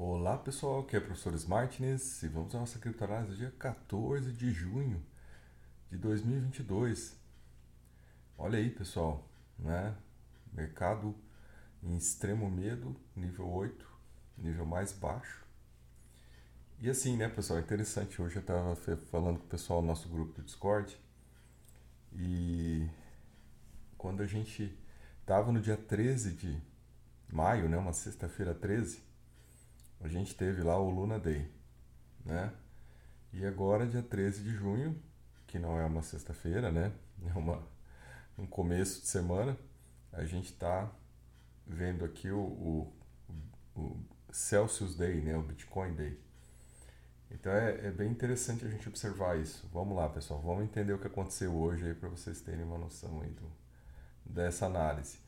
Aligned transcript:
Olá 0.00 0.38
pessoal, 0.38 0.78
aqui 0.78 0.94
é 0.94 1.00
o 1.00 1.02
professor 1.02 1.34
Smartness 1.34 2.22
e 2.22 2.28
vamos 2.28 2.54
à 2.54 2.60
nossa 2.60 2.78
criptoanálise 2.78 3.32
do 3.32 3.36
dia 3.36 3.52
14 3.58 4.30
de 4.30 4.52
junho 4.52 5.04
de 5.90 5.98
2022. 5.98 7.16
Olha 8.38 8.60
aí 8.60 8.70
pessoal, 8.70 9.28
né? 9.58 9.96
Mercado 10.52 11.16
em 11.82 11.96
extremo 11.96 12.48
medo, 12.48 12.94
nível 13.16 13.50
8, 13.50 13.84
nível 14.38 14.64
mais 14.64 14.92
baixo. 14.92 15.44
E 16.78 16.88
assim, 16.88 17.16
né 17.16 17.28
pessoal, 17.28 17.58
é 17.58 17.62
interessante, 17.62 18.22
hoje 18.22 18.36
eu 18.36 18.40
estava 18.40 18.76
falando 19.10 19.40
com 19.40 19.46
o 19.46 19.48
pessoal 19.48 19.80
do 19.80 19.88
nosso 19.88 20.08
grupo 20.08 20.32
do 20.32 20.44
Discord 20.44 20.96
e 22.12 22.88
quando 23.96 24.22
a 24.22 24.26
gente 24.26 24.72
estava 25.22 25.50
no 25.50 25.60
dia 25.60 25.76
13 25.76 26.34
de 26.34 26.62
maio, 27.28 27.68
né, 27.68 27.76
uma 27.76 27.92
sexta-feira 27.92 28.54
13, 28.54 29.07
a 30.00 30.08
gente 30.08 30.34
teve 30.34 30.62
lá 30.62 30.78
o 30.78 30.90
Luna 30.90 31.18
Day, 31.18 31.50
né? 32.24 32.52
E 33.32 33.44
agora, 33.44 33.86
dia 33.86 34.02
13 34.02 34.42
de 34.42 34.50
junho, 34.50 35.00
que 35.46 35.58
não 35.58 35.78
é 35.78 35.84
uma 35.84 36.02
sexta-feira, 36.02 36.70
né? 36.70 36.92
É 37.26 37.36
uma, 37.36 37.62
um 38.36 38.46
começo 38.46 39.00
de 39.00 39.08
semana, 39.08 39.58
a 40.12 40.24
gente 40.24 40.52
está 40.52 40.90
vendo 41.66 42.04
aqui 42.04 42.30
o, 42.30 42.38
o, 42.38 42.92
o, 43.74 44.04
Celsius 44.30 44.94
Day, 44.94 45.20
né? 45.20 45.36
O 45.36 45.42
Bitcoin 45.42 45.94
Day. 45.94 46.18
Então 47.30 47.52
é, 47.52 47.86
é, 47.86 47.90
bem 47.90 48.10
interessante 48.10 48.64
a 48.64 48.68
gente 48.68 48.88
observar 48.88 49.38
isso. 49.38 49.68
Vamos 49.72 49.96
lá, 49.96 50.08
pessoal, 50.08 50.40
vamos 50.40 50.64
entender 50.64 50.92
o 50.92 50.98
que 50.98 51.06
aconteceu 51.06 51.54
hoje 51.54 51.86
aí 51.86 51.94
para 51.94 52.08
vocês 52.08 52.40
terem 52.40 52.64
uma 52.64 52.78
noção 52.78 53.20
aí 53.20 53.30
do, 53.30 53.52
dessa 54.24 54.66
análise. 54.66 55.18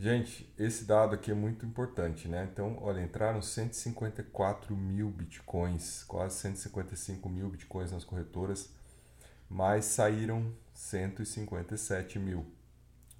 Gente, 0.00 0.50
esse 0.58 0.86
dado 0.86 1.14
aqui 1.14 1.30
é 1.30 1.34
muito 1.34 1.66
importante, 1.66 2.26
né? 2.26 2.48
Então, 2.50 2.78
olha, 2.80 3.02
entraram 3.02 3.42
154 3.42 4.74
mil 4.74 5.10
bitcoins, 5.10 6.04
quase 6.04 6.38
155 6.38 7.28
mil 7.28 7.50
bitcoins 7.50 7.92
nas 7.92 8.02
corretoras, 8.02 8.72
mas 9.46 9.84
saíram 9.84 10.54
157 10.72 12.18
mil, 12.18 12.46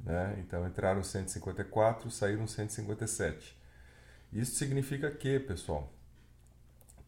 né? 0.02 0.38
Então, 0.38 0.66
entraram 0.66 1.02
154, 1.02 2.10
saíram 2.10 2.46
157. 2.46 3.60
Isso 4.32 4.54
significa 4.54 5.10
que, 5.10 5.38
pessoal, 5.38 5.92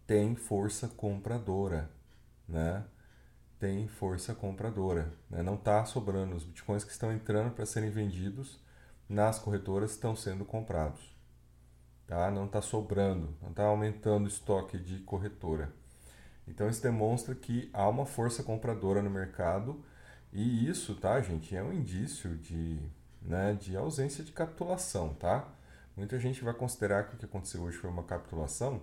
tem 0.06 0.34
força 0.34 0.86
compradora, 0.86 1.90
né? 2.46 2.84
Tem 3.58 3.88
força 3.88 4.34
compradora, 4.34 5.10
né? 5.30 5.42
Não 5.42 5.54
está 5.54 5.82
sobrando 5.86 6.36
os 6.36 6.44
bitcoins 6.44 6.84
que 6.84 6.92
estão 6.92 7.10
entrando 7.10 7.54
para 7.54 7.64
serem 7.64 7.88
vendidos 7.88 8.60
nas 9.12 9.38
corretoras 9.38 9.90
estão 9.90 10.16
sendo 10.16 10.44
comprados. 10.44 11.14
Tá? 12.06 12.30
Não 12.30 12.46
está 12.46 12.62
sobrando, 12.62 13.36
não 13.42 13.50
está 13.50 13.64
aumentando 13.64 14.24
o 14.24 14.28
estoque 14.28 14.78
de 14.78 15.00
corretora. 15.00 15.72
Então 16.48 16.68
isso 16.68 16.82
demonstra 16.82 17.34
que 17.34 17.70
há 17.72 17.88
uma 17.88 18.06
força 18.06 18.42
compradora 18.42 19.02
no 19.02 19.10
mercado 19.10 19.84
e 20.32 20.66
isso, 20.66 20.94
tá, 20.94 21.20
gente, 21.20 21.54
é 21.54 21.62
um 21.62 21.72
indício 21.72 22.36
de, 22.38 22.80
né, 23.20 23.52
de 23.52 23.76
ausência 23.76 24.24
de 24.24 24.32
capitulação, 24.32 25.14
tá? 25.14 25.46
Muita 25.94 26.18
gente 26.18 26.42
vai 26.42 26.54
considerar 26.54 27.04
que 27.04 27.14
o 27.14 27.18
que 27.18 27.26
aconteceu 27.26 27.62
hoje 27.62 27.76
foi 27.76 27.90
uma 27.90 28.02
capitulação, 28.02 28.80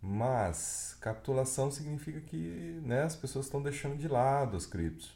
mas 0.00 0.96
capitulação 0.98 1.70
significa 1.70 2.20
que 2.22 2.80
né, 2.84 3.02
as 3.02 3.14
pessoas 3.14 3.44
estão 3.44 3.62
deixando 3.62 3.98
de 3.98 4.08
lado 4.08 4.56
as 4.56 4.64
criptos. 4.64 5.14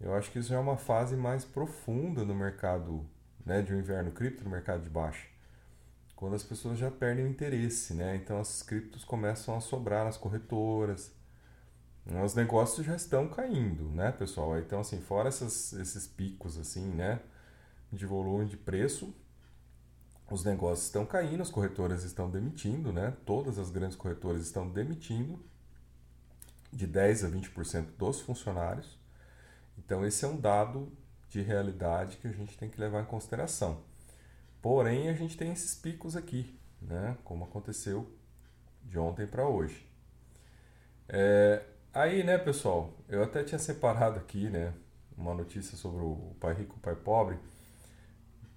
Eu 0.00 0.14
acho 0.14 0.32
que 0.32 0.40
isso 0.40 0.52
é 0.52 0.58
uma 0.58 0.76
fase 0.76 1.16
mais 1.16 1.44
profunda 1.44 2.24
no 2.24 2.34
mercado 2.34 3.08
né, 3.46 3.62
de 3.62 3.72
um 3.72 3.78
inverno 3.78 4.10
cripto 4.10 4.42
no 4.42 4.50
mercado 4.50 4.82
de 4.82 4.90
baixa. 4.90 5.28
Quando 6.16 6.34
as 6.34 6.42
pessoas 6.42 6.78
já 6.78 6.90
perdem 6.90 7.24
o 7.24 7.28
interesse, 7.28 7.94
né? 7.94 8.16
Então 8.16 8.40
as 8.40 8.62
criptos 8.62 9.04
começam 9.04 9.56
a 9.56 9.60
sobrar 9.60 10.04
nas 10.04 10.16
corretoras. 10.16 11.14
Os 12.24 12.34
negócios 12.34 12.86
já 12.86 12.96
estão 12.96 13.28
caindo, 13.28 13.84
né, 13.90 14.12
pessoal? 14.12 14.58
Então, 14.58 14.80
assim, 14.80 15.00
fora 15.00 15.28
essas, 15.28 15.72
esses 15.72 16.06
picos, 16.06 16.56
assim, 16.56 16.86
né, 16.86 17.20
de 17.92 18.06
volume 18.06 18.46
de 18.46 18.56
preço, 18.56 19.12
os 20.30 20.44
negócios 20.44 20.86
estão 20.86 21.04
caindo, 21.04 21.42
as 21.42 21.50
corretoras 21.50 22.04
estão 22.04 22.30
demitindo, 22.30 22.92
né? 22.92 23.16
Todas 23.24 23.58
as 23.58 23.70
grandes 23.70 23.96
corretoras 23.96 24.42
estão 24.42 24.68
demitindo 24.68 25.38
de 26.72 26.86
10 26.86 27.24
a 27.24 27.28
20% 27.28 27.96
dos 27.98 28.20
funcionários. 28.20 28.98
Então, 29.78 30.04
esse 30.06 30.24
é 30.24 30.28
um 30.28 30.40
dado 30.40 30.92
de 31.28 31.42
realidade 31.42 32.16
que 32.18 32.28
a 32.28 32.32
gente 32.32 32.56
tem 32.56 32.68
que 32.68 32.80
levar 32.80 33.02
em 33.02 33.06
consideração. 33.06 33.82
Porém, 34.62 35.08
a 35.08 35.12
gente 35.12 35.36
tem 35.36 35.52
esses 35.52 35.74
picos 35.74 36.16
aqui, 36.16 36.58
né? 36.80 37.16
como 37.24 37.44
aconteceu 37.44 38.10
de 38.82 38.98
ontem 38.98 39.26
para 39.26 39.46
hoje. 39.46 39.86
É, 41.08 41.62
aí, 41.92 42.24
né, 42.24 42.36
pessoal, 42.38 42.92
eu 43.08 43.22
até 43.22 43.44
tinha 43.44 43.58
separado 43.58 44.18
aqui 44.18 44.48
né, 44.48 44.72
uma 45.16 45.34
notícia 45.34 45.76
sobre 45.76 46.02
o 46.02 46.34
pai 46.40 46.54
rico 46.54 46.74
e 46.76 46.78
o 46.78 46.80
pai 46.80 46.96
pobre, 46.96 47.38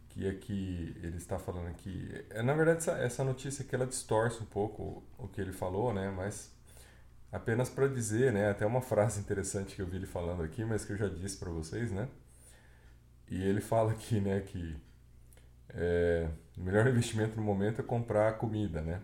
que 0.10 0.28
é 0.28 0.34
que 0.34 0.96
ele 1.02 1.18
está 1.18 1.38
falando 1.38 1.68
aqui. 1.68 2.10
É, 2.30 2.42
na 2.42 2.54
verdade, 2.54 2.80
essa, 2.80 2.92
essa 2.94 3.24
notícia 3.24 3.64
aqui 3.64 3.76
ela 3.76 3.86
distorce 3.86 4.42
um 4.42 4.46
pouco 4.46 5.04
o 5.18 5.28
que 5.28 5.40
ele 5.40 5.54
falou, 5.54 5.94
né? 5.94 6.10
Mas 6.10 6.52
apenas 7.32 7.70
para 7.70 7.88
dizer, 7.88 8.34
né? 8.34 8.50
Até 8.50 8.66
uma 8.66 8.82
frase 8.82 9.20
interessante 9.20 9.76
que 9.76 9.82
eu 9.82 9.88
vi 9.88 9.98
ele 9.98 10.08
falando 10.08 10.44
aqui, 10.44 10.66
mas 10.66 10.84
que 10.84 10.94
eu 10.94 10.98
já 10.98 11.08
disse 11.08 11.38
para 11.38 11.50
vocês, 11.50 11.92
né? 11.92 12.08
E 13.30 13.42
ele 13.44 13.62
fala 13.62 13.92
aqui, 13.92 14.20
né, 14.20 14.42
que 14.42 14.76
é, 15.70 16.30
o 16.58 16.62
melhor 16.62 16.88
investimento 16.88 17.38
no 17.38 17.44
momento 17.44 17.80
é 17.82 17.84
comprar 17.84 18.38
comida, 18.38 18.82
né? 18.82 19.02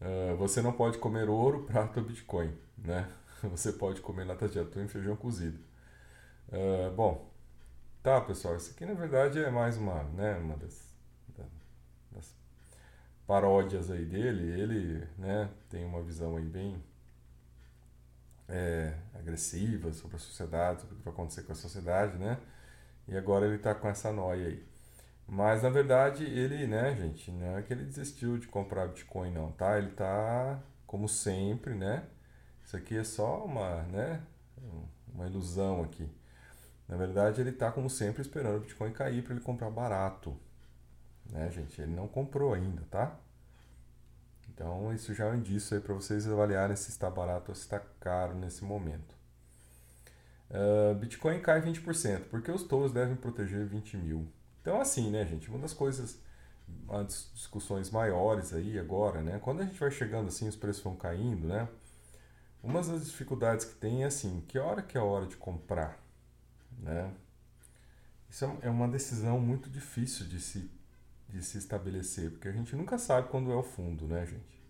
Uh, 0.00 0.36
você 0.36 0.60
não 0.60 0.72
pode 0.72 0.98
comer 0.98 1.28
ouro, 1.28 1.62
prata 1.64 2.00
ou 2.00 2.06
bitcoin, 2.06 2.52
né? 2.76 3.08
Você 3.50 3.72
pode 3.72 4.00
comer 4.00 4.24
latas 4.24 4.52
de 4.52 4.58
atum 4.58 4.84
e 4.84 4.88
feijão 4.88 5.14
cozido. 5.14 5.58
Uh, 6.48 6.92
bom, 6.94 7.30
tá, 8.02 8.20
pessoal, 8.20 8.56
isso 8.56 8.72
aqui 8.72 8.84
na 8.84 8.94
verdade 8.94 9.38
é 9.38 9.50
mais 9.50 9.76
uma, 9.76 10.02
né, 10.04 10.36
uma 10.38 10.56
das, 10.56 10.92
das 12.10 12.34
paródias 13.26 13.90
aí 13.90 14.04
dele. 14.04 14.60
Ele, 14.60 15.08
né, 15.18 15.48
tem 15.68 15.84
uma 15.84 16.02
visão 16.02 16.36
aí 16.36 16.44
bem 16.44 16.82
é, 18.48 18.94
agressiva 19.14 19.92
sobre 19.92 20.16
a 20.16 20.20
sociedade, 20.20 20.80
sobre 20.80 20.94
o 20.94 20.98
que 20.98 21.04
vai 21.04 21.14
acontecer 21.14 21.42
com 21.42 21.52
a 21.52 21.56
sociedade, 21.56 22.18
né? 22.18 22.38
E 23.12 23.16
agora 23.16 23.46
ele 23.46 23.56
está 23.56 23.74
com 23.74 23.88
essa 23.88 24.10
noia 24.10 24.48
aí. 24.48 24.66
Mas 25.28 25.62
na 25.62 25.70
verdade 25.70 26.24
ele, 26.24 26.66
né, 26.66 26.96
gente, 26.96 27.30
não 27.30 27.58
é 27.58 27.62
que 27.62 27.72
ele 27.72 27.84
desistiu 27.84 28.38
de 28.38 28.48
comprar 28.48 28.88
Bitcoin 28.88 29.30
não, 29.30 29.52
tá? 29.52 29.78
Ele 29.78 29.90
tá 29.90 30.60
como 30.86 31.08
sempre, 31.08 31.74
né? 31.74 32.04
Isso 32.64 32.76
aqui 32.76 32.96
é 32.96 33.04
só 33.04 33.44
uma, 33.44 33.82
né, 33.84 34.22
uma 35.14 35.26
ilusão 35.26 35.82
aqui. 35.82 36.10
Na 36.88 36.96
verdade, 36.96 37.40
ele 37.40 37.52
tá 37.52 37.70
como 37.70 37.88
sempre 37.88 38.22
esperando 38.22 38.56
o 38.56 38.60
Bitcoin 38.60 38.92
cair 38.92 39.22
para 39.22 39.34
ele 39.34 39.42
comprar 39.42 39.70
barato. 39.70 40.36
Né, 41.30 41.50
gente? 41.50 41.80
Ele 41.80 41.94
não 41.94 42.08
comprou 42.08 42.52
ainda, 42.52 42.82
tá? 42.90 43.18
Então, 44.48 44.92
isso 44.92 45.14
já 45.14 45.26
é 45.26 45.30
um 45.30 45.36
indício 45.36 45.76
aí 45.76 45.82
para 45.82 45.94
vocês 45.94 46.28
avaliarem 46.28 46.76
se 46.76 46.90
está 46.90 47.10
barato 47.10 47.50
ou 47.50 47.54
se 47.54 47.62
está 47.62 47.80
caro 48.00 48.34
nesse 48.34 48.64
momento. 48.64 49.21
Uh, 50.52 50.94
Bitcoin 50.96 51.40
cai 51.40 51.62
20%, 51.62 52.24
porque 52.30 52.50
os 52.50 52.62
touros 52.62 52.92
devem 52.92 53.16
proteger 53.16 53.66
20 53.66 53.96
mil. 53.96 54.28
Então, 54.60 54.80
assim, 54.80 55.10
né, 55.10 55.24
gente? 55.24 55.48
Uma 55.48 55.58
das 55.58 55.72
coisas, 55.72 56.20
as 56.90 57.30
discussões 57.34 57.90
maiores 57.90 58.52
aí 58.52 58.78
agora, 58.78 59.22
né? 59.22 59.38
Quando 59.42 59.62
a 59.62 59.64
gente 59.64 59.80
vai 59.80 59.90
chegando 59.90 60.28
assim, 60.28 60.46
os 60.46 60.54
preços 60.56 60.82
vão 60.82 60.94
caindo, 60.94 61.48
né? 61.48 61.66
Uma 62.62 62.82
das 62.82 63.06
dificuldades 63.06 63.64
que 63.64 63.74
tem 63.76 64.04
é 64.04 64.06
assim, 64.06 64.44
que 64.46 64.58
hora 64.58 64.82
que 64.82 64.96
é 64.96 65.00
a 65.00 65.04
hora 65.04 65.26
de 65.26 65.36
comprar, 65.36 65.98
né? 66.78 67.10
Isso 68.28 68.44
é, 68.44 68.66
é 68.66 68.70
uma 68.70 68.86
decisão 68.86 69.40
muito 69.40 69.70
difícil 69.70 70.26
de 70.26 70.38
se, 70.38 70.70
de 71.28 71.42
se 71.42 71.58
estabelecer, 71.58 72.30
porque 72.30 72.48
a 72.48 72.52
gente 72.52 72.76
nunca 72.76 72.98
sabe 72.98 73.28
quando 73.28 73.50
é 73.50 73.56
o 73.56 73.62
fundo, 73.62 74.06
né, 74.06 74.26
gente? 74.26 74.62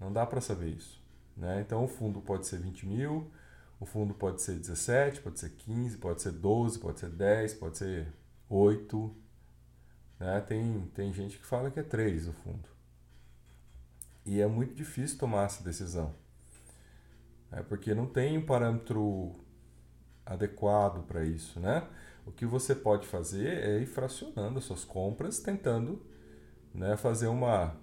Não 0.00 0.12
dá 0.12 0.24
para 0.24 0.40
saber 0.40 0.68
isso, 0.68 1.02
né? 1.36 1.60
Então, 1.60 1.84
o 1.84 1.88
fundo 1.88 2.20
pode 2.20 2.46
ser 2.46 2.58
20 2.60 2.86
mil, 2.86 3.30
o 3.82 3.84
fundo 3.84 4.14
pode 4.14 4.40
ser 4.40 4.54
17, 4.54 5.22
pode 5.22 5.40
ser 5.40 5.50
15, 5.50 5.98
pode 5.98 6.22
ser 6.22 6.30
12, 6.30 6.78
pode 6.78 7.00
ser 7.00 7.10
10, 7.10 7.54
pode 7.54 7.78
ser 7.78 8.06
8. 8.48 9.16
Né? 10.20 10.40
Tem, 10.42 10.90
tem 10.94 11.12
gente 11.12 11.36
que 11.36 11.44
fala 11.44 11.68
que 11.68 11.80
é 11.80 11.82
3 11.82 12.28
o 12.28 12.32
fundo. 12.32 12.68
E 14.24 14.40
é 14.40 14.46
muito 14.46 14.72
difícil 14.72 15.18
tomar 15.18 15.46
essa 15.46 15.64
decisão. 15.64 16.14
É 17.50 17.60
porque 17.60 17.92
não 17.92 18.06
tem 18.06 18.38
um 18.38 18.46
parâmetro 18.46 19.32
adequado 20.24 21.04
para 21.04 21.24
isso, 21.24 21.58
né? 21.58 21.84
O 22.24 22.30
que 22.30 22.46
você 22.46 22.76
pode 22.76 23.08
fazer 23.08 23.48
é 23.48 23.80
ir 23.80 23.86
fracionando 23.86 24.60
as 24.60 24.64
suas 24.64 24.84
compras, 24.84 25.40
tentando 25.40 26.00
né, 26.72 26.96
fazer 26.96 27.26
uma, 27.26 27.74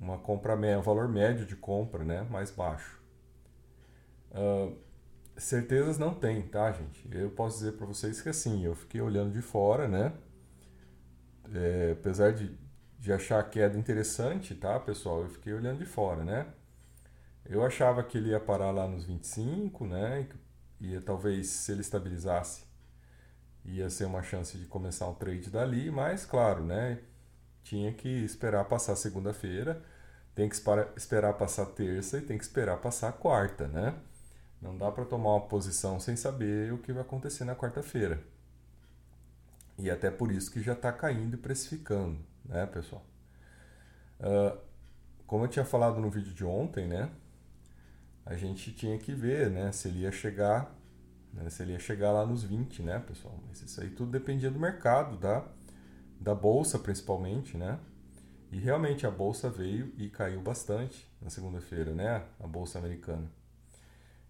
uma 0.00 0.18
compra, 0.18 0.56
um 0.56 0.82
valor 0.82 1.06
médio 1.06 1.46
de 1.46 1.54
compra 1.54 2.02
né, 2.02 2.26
mais 2.28 2.50
baixo. 2.50 3.00
Uh, 4.32 4.83
certezas 5.36 5.98
não 5.98 6.14
tem, 6.14 6.42
tá, 6.42 6.70
gente? 6.72 7.08
Eu 7.10 7.30
posso 7.30 7.58
dizer 7.58 7.72
para 7.72 7.86
vocês 7.86 8.20
que 8.20 8.28
assim, 8.28 8.64
eu 8.64 8.74
fiquei 8.74 9.00
olhando 9.00 9.32
de 9.32 9.42
fora, 9.42 9.88
né? 9.88 10.12
É, 11.52 11.92
apesar 11.92 12.32
de, 12.32 12.56
de 12.98 13.12
achar 13.12 13.40
a 13.40 13.44
queda 13.44 13.78
interessante, 13.78 14.54
tá, 14.54 14.78
pessoal? 14.80 15.22
Eu 15.22 15.28
fiquei 15.28 15.52
olhando 15.52 15.78
de 15.78 15.86
fora, 15.86 16.24
né? 16.24 16.46
Eu 17.44 17.64
achava 17.64 18.02
que 18.02 18.18
ele 18.18 18.30
ia 18.30 18.40
parar 18.40 18.70
lá 18.70 18.88
nos 18.88 19.04
25, 19.04 19.86
né? 19.86 20.28
E 20.80 20.98
talvez 21.00 21.48
se 21.48 21.72
ele 21.72 21.82
estabilizasse, 21.82 22.64
ia 23.64 23.88
ser 23.90 24.04
uma 24.06 24.22
chance 24.22 24.56
de 24.58 24.66
começar 24.66 25.08
um 25.08 25.14
trade 25.14 25.50
dali, 25.50 25.90
mas 25.90 26.24
claro, 26.26 26.64
né? 26.64 27.00
Tinha 27.62 27.92
que 27.92 28.08
esperar 28.08 28.64
passar 28.66 28.96
segunda-feira, 28.96 29.82
tem 30.34 30.48
que 30.48 30.56
esperar 30.96 31.34
passar 31.34 31.66
terça 31.66 32.18
e 32.18 32.22
tem 32.22 32.38
que 32.38 32.44
esperar 32.44 32.78
passar 32.78 33.12
quarta, 33.12 33.68
né? 33.68 33.94
Não 34.60 34.76
dá 34.76 34.90
para 34.90 35.04
tomar 35.04 35.30
uma 35.30 35.46
posição 35.46 36.00
sem 36.00 36.16
saber 36.16 36.72
o 36.72 36.78
que 36.78 36.92
vai 36.92 37.02
acontecer 37.02 37.44
na 37.44 37.54
quarta-feira. 37.54 38.22
E 39.78 39.90
até 39.90 40.10
por 40.10 40.30
isso 40.30 40.50
que 40.50 40.62
já 40.62 40.72
está 40.72 40.92
caindo 40.92 41.34
e 41.34 41.36
precificando, 41.36 42.18
né, 42.44 42.64
pessoal? 42.66 43.04
Uh, 44.20 44.58
como 45.26 45.44
eu 45.44 45.48
tinha 45.48 45.64
falado 45.64 46.00
no 46.00 46.10
vídeo 46.10 46.32
de 46.32 46.44
ontem, 46.44 46.86
né? 46.86 47.10
A 48.24 48.36
gente 48.36 48.72
tinha 48.72 48.96
que 48.98 49.12
ver, 49.12 49.50
né, 49.50 49.70
se 49.72 49.88
ele 49.88 50.00
ia 50.00 50.12
chegar, 50.12 50.74
né, 51.32 51.50
se 51.50 51.62
ele 51.62 51.72
ia 51.72 51.78
chegar 51.78 52.12
lá 52.12 52.24
nos 52.24 52.42
20, 52.42 52.82
né, 52.82 52.98
pessoal? 53.00 53.38
Mas 53.48 53.60
isso 53.60 53.80
aí 53.80 53.90
tudo 53.90 54.10
dependia 54.10 54.50
do 54.50 54.58
mercado, 54.58 55.18
da, 55.18 55.44
da 56.20 56.34
bolsa 56.34 56.78
principalmente, 56.78 57.56
né? 57.56 57.78
E 58.52 58.58
realmente 58.58 59.06
a 59.06 59.10
bolsa 59.10 59.50
veio 59.50 59.92
e 59.98 60.08
caiu 60.08 60.40
bastante 60.40 61.06
na 61.20 61.28
segunda-feira, 61.28 61.92
né? 61.92 62.24
A 62.38 62.46
bolsa 62.46 62.78
americana. 62.78 63.28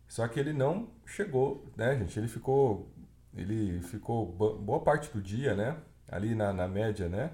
Só 0.09 0.27
que 0.29 0.39
ele 0.39 0.53
não 0.53 0.91
chegou, 1.07 1.67
né, 1.77 1.97
gente? 1.99 2.19
Ele 2.19 2.29
ficou, 2.29 2.93
ele 3.35 3.81
ficou 3.83 4.27
boa 4.27 4.81
parte 4.81 5.11
do 5.13 5.21
dia, 5.21 5.55
né? 5.55 5.77
Ali 6.09 6.35
na, 6.35 6.53
na 6.53 6.69
média, 6.69 7.09
né? 7.09 7.33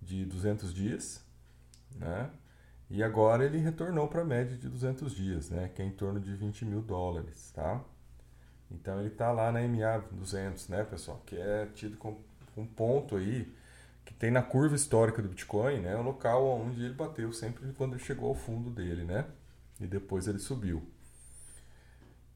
De 0.00 0.24
200 0.24 0.72
dias, 0.72 1.24
né? 1.96 2.30
E 2.90 3.02
agora 3.02 3.44
ele 3.44 3.58
retornou 3.58 4.08
para 4.08 4.22
a 4.22 4.24
média 4.24 4.56
de 4.56 4.68
200 4.68 5.14
dias, 5.14 5.50
né? 5.50 5.68
Que 5.74 5.82
é 5.82 5.84
em 5.84 5.90
torno 5.90 6.18
de 6.20 6.34
20 6.34 6.64
mil 6.64 6.80
dólares, 6.80 7.50
tá? 7.52 7.84
Então 8.70 8.98
ele 9.00 9.08
está 9.08 9.30
lá 9.32 9.50
na 9.52 9.60
MA 9.66 9.98
200, 10.12 10.68
né, 10.68 10.84
pessoal? 10.84 11.22
Que 11.26 11.36
é 11.36 11.66
tido 11.74 11.96
como 11.96 12.24
um 12.56 12.66
ponto 12.66 13.16
aí 13.16 13.52
que 14.04 14.14
tem 14.14 14.30
na 14.30 14.42
curva 14.42 14.74
histórica 14.74 15.20
do 15.20 15.28
Bitcoin, 15.28 15.80
né? 15.80 15.94
O 15.96 16.02
local 16.02 16.46
onde 16.46 16.82
ele 16.82 16.94
bateu 16.94 17.30
sempre 17.32 17.70
quando 17.74 17.94
ele 17.94 18.02
chegou 18.02 18.30
ao 18.30 18.34
fundo 18.34 18.70
dele, 18.70 19.04
né? 19.04 19.26
E 19.78 19.86
depois 19.86 20.26
ele 20.26 20.38
subiu. 20.38 20.82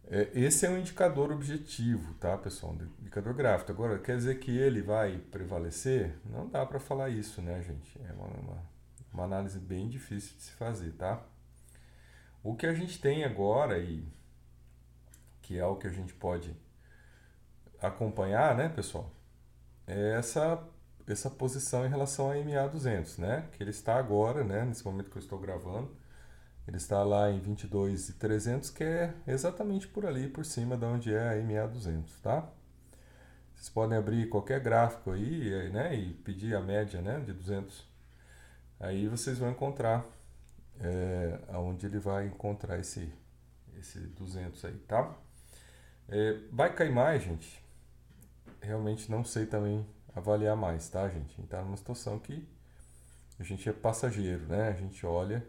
É, 0.08 0.30
esse 0.34 0.66
é 0.66 0.70
um 0.70 0.78
indicador 0.78 1.30
objetivo, 1.30 2.14
tá, 2.14 2.36
pessoal? 2.36 2.72
Um 2.72 3.00
indicador 3.00 3.34
gráfico. 3.34 3.72
Agora, 3.72 3.98
quer 3.98 4.16
dizer 4.16 4.38
que 4.38 4.50
ele 4.50 4.82
vai 4.82 5.18
prevalecer? 5.18 6.18
Não 6.24 6.48
dá 6.48 6.66
para 6.66 6.80
falar 6.80 7.08
isso, 7.08 7.40
né, 7.40 7.62
gente? 7.62 8.00
É 8.08 8.12
uma, 8.12 8.26
uma, 8.26 8.62
uma, 9.12 9.24
análise 9.24 9.58
bem 9.58 9.88
difícil 9.88 10.36
de 10.36 10.42
se 10.42 10.52
fazer, 10.52 10.92
tá? 10.92 11.22
O 12.42 12.54
que 12.56 12.66
a 12.66 12.74
gente 12.74 13.00
tem 13.00 13.24
agora, 13.24 13.78
e 13.78 14.06
que 15.40 15.58
é 15.58 15.64
o 15.64 15.76
que 15.76 15.86
a 15.86 15.92
gente 15.92 16.12
pode 16.14 16.54
acompanhar, 17.80 18.56
né, 18.56 18.68
pessoal? 18.68 19.10
É 19.86 20.14
essa, 20.14 20.62
essa 21.06 21.30
posição 21.30 21.86
em 21.86 21.88
relação 21.88 22.30
a 22.30 22.34
MA200, 22.34 23.18
né? 23.18 23.48
Que 23.52 23.62
ele 23.62 23.70
está 23.70 23.96
agora, 23.96 24.42
né, 24.42 24.64
nesse 24.64 24.84
momento 24.84 25.10
que 25.10 25.16
eu 25.16 25.22
estou 25.22 25.38
gravando, 25.38 25.96
ele 26.66 26.76
está 26.76 27.02
lá 27.02 27.30
em 27.30 27.40
22,300, 27.40 28.70
que 28.70 28.84
é 28.84 29.14
exatamente 29.26 29.88
por 29.88 30.06
ali, 30.06 30.28
por 30.28 30.44
cima 30.44 30.76
de 30.76 30.84
onde 30.84 31.12
é 31.14 31.30
a 31.30 31.42
MA200, 31.42 32.20
tá? 32.22 32.48
Vocês 33.54 33.68
podem 33.68 33.98
abrir 33.98 34.28
qualquer 34.28 34.60
gráfico 34.60 35.12
aí, 35.12 35.70
né, 35.70 35.94
e 35.94 36.14
pedir 36.14 36.54
a 36.54 36.60
média, 36.60 37.00
né, 37.00 37.20
de 37.20 37.32
200. 37.32 37.86
Aí 38.80 39.08
vocês 39.08 39.38
vão 39.38 39.50
encontrar 39.50 40.04
é, 40.80 41.38
aonde 41.48 41.86
ele 41.86 41.98
vai 41.98 42.26
encontrar 42.26 42.78
esse, 42.78 43.12
esse 43.78 43.98
200 43.98 44.64
aí, 44.64 44.78
tá? 44.88 45.14
É, 46.08 46.38
vai 46.52 46.72
cair 46.74 46.92
mais, 46.92 47.22
gente? 47.22 47.62
Realmente 48.60 49.10
não 49.10 49.24
sei 49.24 49.46
também 49.46 49.86
avaliar 50.14 50.56
mais, 50.56 50.88
tá, 50.88 51.08
gente? 51.08 51.32
A 51.32 51.36
gente 51.40 51.48
tá 51.48 51.62
numa 51.62 51.76
situação 51.76 52.18
que 52.18 52.46
a 53.38 53.42
gente 53.42 53.68
é 53.68 53.72
passageiro, 53.72 54.46
né? 54.46 54.68
A 54.68 54.72
gente 54.72 55.04
olha 55.06 55.44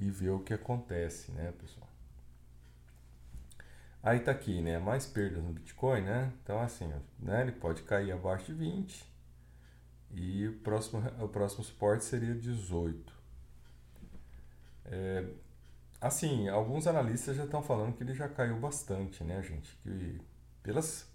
e 0.00 0.10
ver 0.10 0.30
o 0.30 0.40
que 0.40 0.54
acontece, 0.54 1.32
né, 1.32 1.52
pessoal? 1.52 1.88
Aí 4.02 4.20
tá 4.20 4.32
aqui, 4.32 4.60
né, 4.60 4.78
mais 4.78 5.06
perdas 5.06 5.42
no 5.42 5.52
Bitcoin, 5.52 6.02
né? 6.02 6.32
Então 6.42 6.60
assim, 6.60 6.92
né, 7.18 7.42
ele 7.42 7.52
pode 7.52 7.82
cair 7.82 8.12
abaixo 8.12 8.46
de 8.46 8.54
20 8.54 9.14
e 10.10 10.48
o 10.48 10.58
próximo, 10.60 11.02
o 11.20 11.28
próximo 11.28 11.64
suporte 11.64 12.04
seria 12.04 12.34
18. 12.34 13.12
É, 14.86 15.24
assim, 16.00 16.48
alguns 16.48 16.86
analistas 16.86 17.36
já 17.36 17.44
estão 17.44 17.62
falando 17.62 17.96
que 17.96 18.02
ele 18.02 18.14
já 18.14 18.28
caiu 18.28 18.58
bastante, 18.58 19.24
né, 19.24 19.42
gente? 19.42 19.74
Que 19.82 20.20
pelas, 20.62 21.08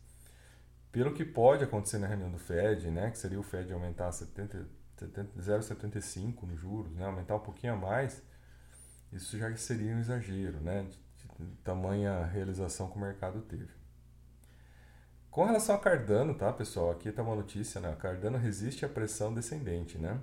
pelo 0.91 1.13
que 1.13 1.23
pode 1.23 1.63
acontecer 1.63 1.97
na 1.97 2.07
reunião 2.07 2.31
do 2.31 2.37
Fed, 2.37 2.89
né, 2.89 3.11
que 3.11 3.17
seria 3.17 3.39
o 3.39 3.43
Fed 3.43 3.71
aumentar 3.71 4.11
70, 4.11 4.67
70, 4.97 5.39
0,75 5.39 6.43
nos 6.43 6.59
juros, 6.59 6.91
né, 6.93 7.05
aumentar 7.05 7.35
um 7.35 7.39
pouquinho 7.39 7.73
a 7.73 7.77
mais, 7.77 8.21
isso 9.11 9.38
já 9.38 9.56
seria 9.56 9.95
um 9.95 10.00
exagero, 10.00 10.59
né? 10.59 10.83
De, 10.83 11.45
de 11.45 11.56
tamanha 11.57 12.25
realização 12.25 12.89
que 12.89 12.97
o 12.97 13.01
mercado 13.01 13.41
teve. 13.41 13.79
Com 15.31 15.45
relação 15.45 15.75
a 15.75 15.79
Cardano, 15.79 16.33
tá, 16.33 16.51
pessoal? 16.51 16.91
Aqui 16.91 17.09
está 17.09 17.21
uma 17.21 17.35
notícia, 17.35 17.79
né? 17.79 17.95
Cardano 18.00 18.38
resiste 18.38 18.83
à 18.83 18.89
pressão 18.89 19.33
descendente, 19.33 19.97
né? 19.97 20.19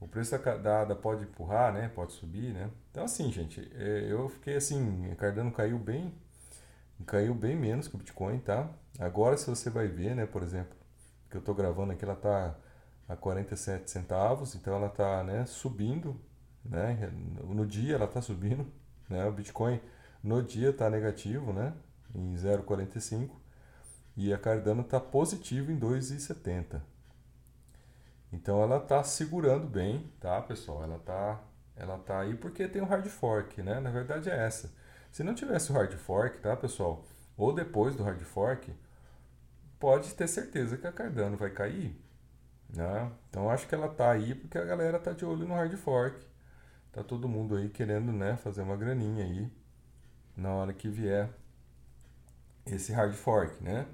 O 0.00 0.08
preço 0.08 0.36
da 0.38 0.82
ADA 0.82 0.94
pode 0.94 1.24
empurrar, 1.24 1.72
né? 1.72 1.88
Pode 1.94 2.12
subir, 2.12 2.52
né? 2.52 2.70
Então, 2.90 3.04
assim, 3.04 3.30
gente, 3.30 3.60
é, 3.74 4.06
eu 4.10 4.28
fiquei 4.28 4.56
assim, 4.56 5.14
Cardano 5.16 5.52
caiu 5.52 5.78
bem, 5.78 6.14
caiu 7.06 7.34
bem 7.34 7.56
menos 7.56 7.88
que 7.88 7.94
o 7.94 7.98
Bitcoin, 7.98 8.38
tá? 8.38 8.68
Agora, 8.98 9.36
se 9.36 9.48
você 9.48 9.70
vai 9.70 9.86
ver, 9.88 10.14
né, 10.14 10.26
por 10.26 10.42
exemplo, 10.42 10.76
que 11.30 11.36
eu 11.36 11.40
estou 11.40 11.54
gravando 11.54 11.92
aqui, 11.92 12.04
ela 12.04 12.14
está 12.14 12.54
a 13.08 13.16
47 13.16 13.90
centavos, 13.90 14.54
então 14.54 14.74
ela 14.74 14.86
está, 14.86 15.22
né, 15.22 15.44
subindo 15.46 16.18
né? 16.64 17.10
No 17.44 17.66
dia 17.66 17.94
ela 17.94 18.06
está 18.06 18.22
subindo, 18.22 18.66
né? 19.08 19.26
O 19.26 19.32
Bitcoin 19.32 19.80
no 20.22 20.42
dia 20.42 20.70
está 20.70 20.88
negativo, 20.88 21.52
né? 21.52 21.74
Em 22.14 22.34
0,45 22.34 23.30
e 24.16 24.32
a 24.32 24.38
Cardano 24.38 24.82
está 24.82 25.00
positivo 25.00 25.72
em 25.72 25.78
2,70. 25.78 26.80
Então 28.32 28.62
ela 28.62 28.78
está 28.78 29.02
segurando 29.02 29.66
bem, 29.66 30.10
tá, 30.20 30.40
pessoal? 30.40 30.82
Ela 30.82 30.96
está 30.96 31.40
ela 31.76 31.98
tá 31.98 32.20
aí 32.20 32.34
porque 32.34 32.68
tem 32.68 32.80
o 32.80 32.84
hard 32.84 33.06
fork, 33.06 33.62
né? 33.62 33.80
Na 33.80 33.90
verdade 33.90 34.30
é 34.30 34.46
essa. 34.46 34.72
Se 35.10 35.22
não 35.22 35.34
tivesse 35.34 35.70
o 35.72 35.74
hard 35.74 35.92
fork, 35.94 36.38
tá, 36.40 36.56
pessoal? 36.56 37.04
Ou 37.36 37.52
depois 37.52 37.96
do 37.96 38.04
hard 38.04 38.20
fork, 38.22 38.72
pode 39.78 40.14
ter 40.14 40.28
certeza 40.28 40.76
que 40.76 40.86
a 40.86 40.92
Cardano 40.92 41.36
vai 41.36 41.50
cair, 41.50 42.00
né? 42.68 43.10
Então 43.28 43.50
acho 43.50 43.66
que 43.66 43.74
ela 43.74 43.88
tá 43.88 44.10
aí 44.10 44.34
porque 44.34 44.56
a 44.56 44.64
galera 44.64 44.98
tá 44.98 45.12
de 45.12 45.24
olho 45.24 45.46
no 45.46 45.54
hard 45.54 45.76
fork 45.76 46.24
tá 46.94 47.02
todo 47.02 47.28
mundo 47.28 47.56
aí 47.56 47.68
querendo, 47.68 48.12
né, 48.12 48.36
fazer 48.36 48.62
uma 48.62 48.76
graninha 48.76 49.24
aí 49.24 49.50
na 50.36 50.50
hora 50.52 50.72
que 50.72 50.88
vier 50.88 51.30
esse 52.66 52.92
hard 52.92 53.14
fork, 53.14 53.62
né? 53.62 53.86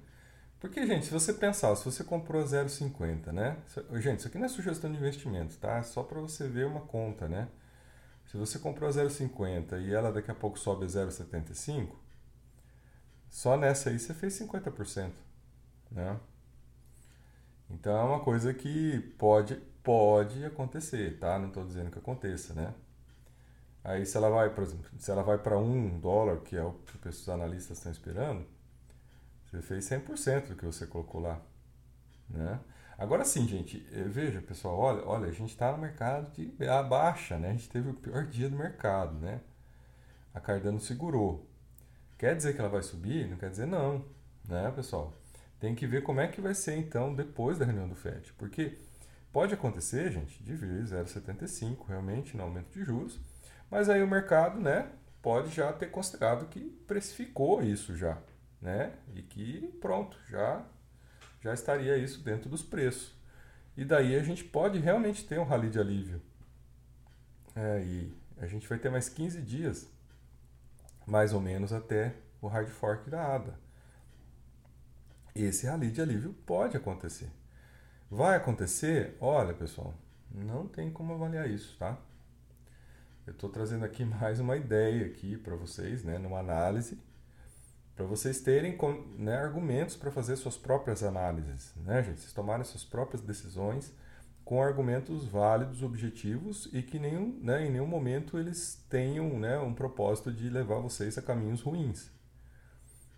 Porque, 0.61 0.87
gente, 0.87 1.07
se 1.07 1.13
você 1.13 1.33
pensar, 1.33 1.75
se 1.75 1.85
você 1.85 2.05
comprou 2.05 2.43
a 2.43 2.45
0,50, 2.45 3.33
né? 3.33 3.57
Gente, 3.95 4.19
isso 4.19 4.29
aqui 4.29 4.37
não 4.39 4.45
é 4.45 4.49
sugestão 4.49 4.93
de 4.93 4.99
investimento, 4.99 5.57
tá? 5.57 5.79
É 5.79 5.83
só 5.83 6.03
para 6.03 6.21
você 6.21 6.47
ver 6.47 6.67
uma 6.67 6.83
conta, 6.83 7.27
né? 7.27 7.49
Se 8.27 8.37
você 8.37 8.59
comprou 8.59 8.89
a 8.89 8.93
0,50 8.93 9.81
e 9.81 9.93
ela 9.93 10.13
daqui 10.13 10.31
a 10.31 10.35
pouco 10.35 10.59
sobe 10.59 10.85
a 10.85 10.89
0,75, 10.89 11.97
só 13.31 13.57
nessa 13.57 13.91
aí 13.91 13.99
você 13.99 14.13
fez 14.13 14.35
50%, 14.39 15.13
né? 15.91 16.21
Então 17.71 17.97
é 17.97 18.03
uma 18.05 18.21
coisa 18.21 18.53
que 18.53 19.01
pode, 19.19 19.57
pode 19.83 20.45
acontecer, 20.45 21.19
tá? 21.19 21.39
Não 21.39 21.49
estou 21.49 21.65
dizendo 21.65 21.91
que 21.91 21.99
aconteça, 21.99 22.53
né? 22.53 22.75
Aí 23.83 24.05
se 24.05 24.17
ela 24.17 24.29
vai, 24.29 24.51
por 24.51 24.63
exemplo, 24.63 24.87
se 24.99 25.11
ela 25.11 25.23
vai 25.23 25.39
para 25.39 25.59
um 25.59 25.99
dólar, 25.99 26.41
que 26.41 26.57
é 26.57 26.63
o 26.63 26.73
que 26.73 27.09
os 27.09 27.29
analistas 27.29 27.79
estão 27.79 27.91
esperando, 27.91 28.47
você 29.51 29.63
fez 29.63 29.85
100% 29.89 30.49
do 30.49 30.57
que 30.57 30.65
você 30.65 30.87
colocou 30.87 31.21
lá, 31.21 31.41
né? 32.29 32.61
Agora 32.99 33.25
sim, 33.25 33.49
gente, 33.49 33.85
eh, 33.93 34.03
veja, 34.05 34.43
pessoal, 34.43 34.79
olha, 34.79 35.03
olha, 35.07 35.29
a 35.29 35.33
gente 35.33 35.51
está 35.51 35.73
no 35.73 35.79
mercado 35.79 36.31
de 36.35 36.45
baixa, 36.89 37.39
né? 37.39 37.49
A 37.49 37.53
gente 37.53 37.71
teve 37.71 37.89
o 37.89 37.95
pior 37.95 38.27
dia 38.27 38.49
do 38.49 38.57
mercado, 38.57 39.19
né? 39.19 39.41
A 40.35 40.41
Cardano 40.41 40.79
segurou. 40.79 41.49
Quer 42.19 42.37
dizer 42.37 42.55
que 42.55 42.61
ela 42.61 42.69
vai 42.69 42.83
subir? 42.83 43.27
Não 43.29 43.39
quer 43.39 43.49
dizer 43.51 43.67
não, 43.67 44.05
né, 44.47 44.71
pessoal? 44.77 45.15
Tem 45.59 45.75
que 45.75 45.87
ver 45.87 46.03
como 46.03 46.21
é 46.21 46.29
que 46.29 46.41
vai 46.41 46.55
ser 46.55 46.77
então 46.77 47.15
depois 47.15 47.59
da 47.59 47.65
reunião 47.65 47.89
do 47.89 47.95
FED, 47.95 48.35
porque 48.35 48.79
pode 49.33 49.55
acontecer, 49.55 50.13
gente, 50.13 50.43
de 50.43 50.55
vir 50.55 50.85
0,75 50.85 51.87
realmente 51.89 52.37
no 52.37 52.43
aumento 52.43 52.71
de 52.71 52.85
juros, 52.85 53.19
mas 53.71 53.89
aí 53.89 54.03
o 54.03 54.09
mercado, 54.09 54.59
né, 54.61 54.91
pode 55.23 55.51
já 55.51 55.73
ter 55.73 55.91
considerado 55.91 56.47
que 56.49 56.61
precificou 56.87 57.63
isso 57.63 57.97
já, 57.97 58.19
né? 58.61 58.95
E 59.15 59.23
que 59.23 59.69
pronto, 59.81 60.17
já 60.29 60.65
já 61.41 61.55
estaria 61.55 61.97
isso 61.97 62.23
dentro 62.23 62.49
dos 62.49 62.63
preços. 62.63 63.15
E 63.77 63.85
daí 63.85 64.15
a 64.15 64.23
gente 64.23 64.45
pode 64.45 64.79
realmente 64.79 65.27
ter 65.27 65.39
um 65.39 65.45
rally 65.45 65.71
de 65.71 65.79
alívio. 65.79 66.21
É, 67.57 67.83
e 67.83 68.15
a 68.39 68.47
gente 68.47 68.69
vai 68.69 68.79
ter 68.79 68.91
mais 68.91 69.09
15 69.09 69.41
dias, 69.41 69.91
mais 71.07 71.33
ou 71.33 71.41
menos, 71.41 71.73
até 71.73 72.15
o 72.41 72.47
hard 72.47 72.69
fork 72.69 73.09
da 73.09 73.35
ADA. 73.35 73.59
Esse 75.35 75.67
rally 75.67 75.91
de 75.91 76.03
alívio 76.03 76.35
pode 76.45 76.77
acontecer. 76.77 77.31
Vai 78.11 78.37
acontecer? 78.37 79.17
Olha, 79.21 79.55
pessoal, 79.55 79.95
não 80.31 80.67
tem 80.67 80.91
como 80.91 81.15
avaliar 81.15 81.49
isso, 81.49 81.77
tá? 81.79 81.97
Eu 83.31 83.35
estou 83.35 83.49
trazendo 83.49 83.85
aqui 83.85 84.05
mais 84.21 84.41
uma 84.41 84.57
ideia 84.57 85.07
aqui 85.07 85.37
para 85.37 85.55
vocês, 85.55 86.03
né, 86.03 86.19
numa 86.19 86.41
análise, 86.41 86.99
para 87.95 88.05
vocês 88.05 88.41
terem 88.41 88.77
né, 89.17 89.37
argumentos 89.37 89.95
para 89.95 90.11
fazer 90.11 90.35
suas 90.35 90.59
próprias 90.59 91.05
análises, 91.05 91.73
né, 91.77 92.03
gente? 92.03 92.21
Vocês 92.21 92.33
tomarem 92.33 92.65
suas 92.65 92.83
próprias 92.83 93.23
decisões 93.23 93.95
com 94.45 94.61
argumentos 94.61 95.29
válidos, 95.29 95.81
objetivos 95.81 96.69
e 96.73 96.83
que 96.83 96.99
nenhum, 96.99 97.39
né, 97.41 97.65
em 97.65 97.71
nenhum 97.71 97.87
momento 97.87 98.37
eles 98.37 98.85
tenham 98.91 99.39
né, 99.39 99.57
um 99.61 99.75
propósito 99.75 100.33
de 100.33 100.51
levar 100.51 100.81
vocês 100.81 101.17
a 101.17 101.23
caminhos 101.23 101.61
ruins. 101.61 102.11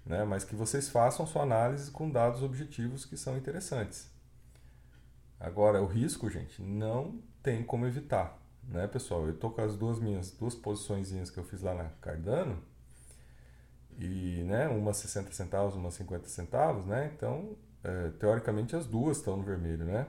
Né, 0.04 0.24
mas 0.24 0.44
que 0.44 0.54
vocês 0.54 0.90
façam 0.90 1.26
sua 1.26 1.42
análise 1.42 1.90
com 1.90 2.10
dados 2.10 2.42
objetivos 2.42 3.06
que 3.06 3.16
são 3.16 3.38
interessantes. 3.38 4.10
Agora, 5.40 5.80
o 5.80 5.86
risco, 5.86 6.28
gente, 6.28 6.60
não 6.60 7.18
tem 7.42 7.64
como 7.64 7.86
evitar 7.86 8.41
né, 8.68 8.86
pessoal? 8.86 9.26
Eu 9.26 9.36
tô 9.36 9.50
com 9.50 9.60
as 9.62 9.76
duas 9.76 9.98
minhas 9.98 10.30
duas 10.32 10.54
posições 10.54 11.30
que 11.30 11.38
eu 11.38 11.44
fiz 11.44 11.62
lá 11.62 11.74
na 11.74 11.84
Cardano 12.00 12.62
e, 13.98 14.42
né, 14.44 14.68
uma 14.68 14.92
60 14.94 15.32
centavos, 15.32 15.74
uma 15.74 15.90
50 15.90 16.28
centavos, 16.28 16.86
né? 16.86 17.12
Então, 17.14 17.56
é, 17.84 18.10
teoricamente 18.18 18.74
as 18.74 18.86
duas 18.86 19.18
estão 19.18 19.36
no 19.36 19.42
vermelho, 19.42 19.84
né? 19.84 20.06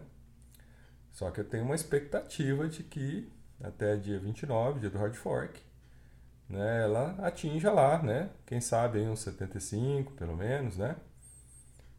Só 1.12 1.30
que 1.32 1.40
eu 1.42 1.46
tenho 1.46 1.64
uma 1.66 1.76
expectativa 1.76 2.68
de 2.68 2.84
que 2.84 3.32
até 3.62 3.96
dia 3.96 4.20
29, 4.20 4.80
dia 4.80 4.90
do 4.90 4.98
hard 4.98 5.16
fork, 5.16 5.62
né, 6.50 6.84
ela 6.84 7.16
atinja 7.20 7.72
lá, 7.72 8.02
né? 8.02 8.30
Quem 8.46 8.60
sabe 8.62 9.00
aí 9.00 9.08
uns 9.08 9.22
75, 9.22 10.14
pelo 10.14 10.36
menos, 10.36 10.78
né? 10.78 10.96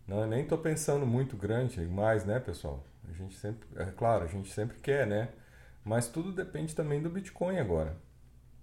Não, 0.07 0.27
nem 0.27 0.43
estou 0.43 0.59
pensando 0.59 1.07
muito 1.07 1.37
grande 1.37 1.81
mais, 1.87 2.25
né, 2.25 2.39
pessoal? 2.39 2.85
A 3.09 3.13
gente 3.13 3.35
sempre, 3.37 3.67
é 3.77 3.87
claro, 3.87 4.25
a 4.25 4.27
gente 4.27 4.53
sempre 4.53 4.79
quer, 4.79 5.07
né? 5.07 5.31
Mas 5.85 6.09
tudo 6.09 6.33
depende 6.33 6.75
também 6.75 7.03
do 7.03 7.11
Bitcoin 7.11 7.59
agora. 7.59 7.97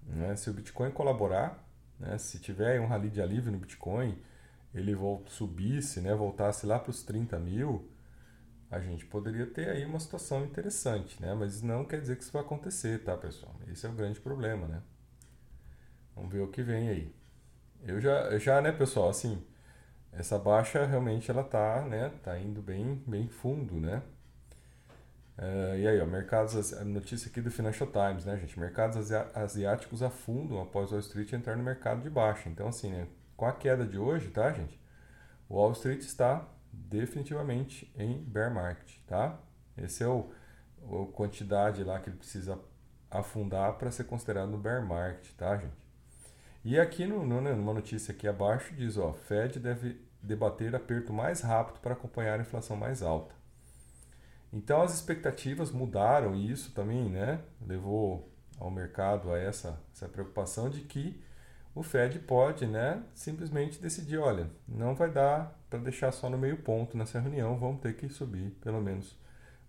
Né? 0.03 0.35
Se 0.35 0.49
o 0.49 0.53
Bitcoin 0.53 0.91
colaborar, 0.91 1.63
né? 1.99 2.17
se 2.17 2.39
tiver 2.39 2.79
um 2.81 2.87
rally 2.87 3.09
de 3.09 3.21
alívio 3.21 3.51
no 3.51 3.59
Bitcoin, 3.59 4.17
ele 4.73 4.93
subisse, 5.27 6.01
né? 6.01 6.15
voltasse 6.15 6.65
lá 6.65 6.79
para 6.79 6.89
os 6.89 7.03
30 7.03 7.37
mil, 7.39 7.91
a 8.71 8.79
gente 8.79 9.05
poderia 9.05 9.45
ter 9.45 9.69
aí 9.69 9.85
uma 9.85 9.99
situação 9.99 10.45
interessante, 10.45 11.21
né? 11.21 11.33
Mas 11.33 11.61
não 11.61 11.83
quer 11.83 11.99
dizer 11.99 12.15
que 12.15 12.23
isso 12.23 12.31
vai 12.31 12.41
acontecer, 12.41 13.03
tá, 13.03 13.17
pessoal? 13.17 13.53
Esse 13.67 13.85
é 13.85 13.89
o 13.89 13.91
grande 13.91 14.21
problema, 14.21 14.65
né? 14.65 14.81
Vamos 16.15 16.31
ver 16.31 16.39
o 16.39 16.47
que 16.47 16.63
vem 16.63 16.87
aí. 16.87 17.13
Eu 17.83 17.99
já, 17.99 18.37
já 18.39 18.61
né, 18.61 18.71
pessoal, 18.71 19.09
assim, 19.09 19.45
essa 20.13 20.39
baixa 20.39 20.85
realmente 20.85 21.29
ela 21.29 21.43
tá, 21.43 21.81
né, 21.81 22.11
tá 22.23 22.39
indo 22.39 22.61
bem, 22.61 23.03
bem 23.05 23.27
fundo, 23.27 23.75
né? 23.75 24.01
Uh, 25.37 25.75
e 25.77 25.87
aí, 25.87 25.99
ó, 25.99 26.05
mercados, 26.05 26.71
notícia 26.81 27.29
aqui 27.29 27.41
do 27.41 27.49
Financial 27.49 27.89
Times, 27.89 28.25
né, 28.25 28.37
gente? 28.37 28.59
Mercados 28.59 29.11
asiáticos 29.33 30.03
afundam 30.03 30.61
após 30.61 30.91
Wall 30.91 30.99
Street 30.99 31.31
entrar 31.33 31.55
no 31.55 31.63
mercado 31.63 32.01
de 32.01 32.09
baixa. 32.09 32.49
Então, 32.49 32.67
assim, 32.67 32.91
né, 32.91 33.07
com 33.35 33.45
a 33.45 33.53
queda 33.53 33.85
de 33.85 33.97
hoje, 33.97 34.29
tá, 34.29 34.51
gente? 34.51 34.79
O 35.49 35.55
Wall 35.55 35.71
Street 35.71 36.01
está 36.01 36.47
definitivamente 36.71 37.91
em 37.97 38.23
bear 38.23 38.53
market, 38.53 38.97
tá? 39.07 39.39
Esse 39.77 40.03
é 40.03 40.07
o 40.07 40.31
a 40.83 41.11
quantidade 41.11 41.83
lá 41.83 41.99
que 41.99 42.09
ele 42.09 42.17
precisa 42.17 42.59
afundar 43.09 43.73
para 43.73 43.91
ser 43.91 44.05
considerado 44.05 44.49
no 44.49 44.57
bear 44.57 44.85
market, 44.85 45.31
tá, 45.35 45.57
gente? 45.57 45.81
E 46.63 46.79
aqui 46.79 47.05
no, 47.05 47.25
no, 47.25 47.41
né, 47.41 47.53
numa 47.53 47.73
notícia 47.73 48.13
aqui 48.13 48.27
abaixo 48.27 48.73
diz, 48.75 48.97
ó, 48.97 49.13
Fed 49.13 49.59
deve 49.59 49.99
debater 50.21 50.75
aperto 50.75 51.11
mais 51.11 51.41
rápido 51.41 51.79
para 51.79 51.93
acompanhar 51.93 52.39
a 52.39 52.41
inflação 52.41 52.75
mais 52.75 53.01
alta. 53.01 53.33
Então 54.53 54.81
as 54.81 54.93
expectativas 54.93 55.71
mudaram 55.71 56.35
e 56.35 56.51
isso 56.51 56.71
também 56.71 57.09
né, 57.09 57.39
levou 57.65 58.29
ao 58.59 58.69
mercado 58.69 59.31
a 59.31 59.39
essa, 59.39 59.79
essa 59.93 60.07
preocupação 60.07 60.69
de 60.69 60.81
que 60.81 61.21
o 61.73 61.81
Fed 61.81 62.19
pode 62.19 62.67
né, 62.67 63.01
simplesmente 63.15 63.79
decidir, 63.79 64.17
olha, 64.17 64.49
não 64.67 64.93
vai 64.93 65.09
dar 65.09 65.57
para 65.69 65.79
deixar 65.79 66.11
só 66.11 66.29
no 66.29 66.37
meio 66.37 66.57
ponto 66.57 66.97
nessa 66.97 67.19
reunião, 67.19 67.57
vamos 67.57 67.81
ter 67.81 67.95
que 67.95 68.09
subir 68.09 68.51
pelo 68.61 68.81
menos 68.81 69.15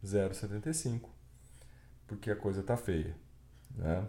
0,75, 0.05 1.09
porque 2.07 2.31
a 2.31 2.37
coisa 2.37 2.61
está 2.61 2.77
feia. 2.77 3.15
Né? 3.75 4.05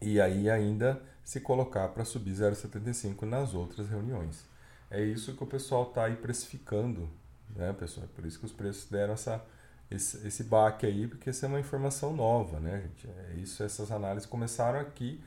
E 0.00 0.20
aí 0.20 0.48
ainda 0.48 1.02
se 1.22 1.40
colocar 1.40 1.88
para 1.88 2.04
subir 2.04 2.32
0,75 2.32 3.22
nas 3.22 3.52
outras 3.52 3.88
reuniões. 3.88 4.46
É 4.90 5.02
isso 5.02 5.34
que 5.34 5.42
o 5.42 5.46
pessoal 5.46 5.88
está 5.88 6.04
aí 6.04 6.16
precificando, 6.16 7.10
né, 7.54 7.72
pessoal? 7.72 8.06
É 8.06 8.08
por 8.14 8.24
isso 8.24 8.38
que 8.38 8.46
os 8.46 8.52
preços 8.52 8.88
deram 8.88 9.14
essa 9.14 9.44
esse, 9.90 10.26
esse 10.26 10.44
baque 10.44 10.86
aí, 10.86 11.06
porque 11.06 11.30
isso 11.30 11.44
é 11.44 11.48
uma 11.48 11.60
informação 11.60 12.12
nova, 12.12 12.58
né, 12.58 12.82
gente? 12.82 13.08
É 13.08 13.34
isso, 13.36 13.62
essas 13.62 13.90
análises 13.90 14.28
começaram 14.28 14.80
aqui. 14.80 15.22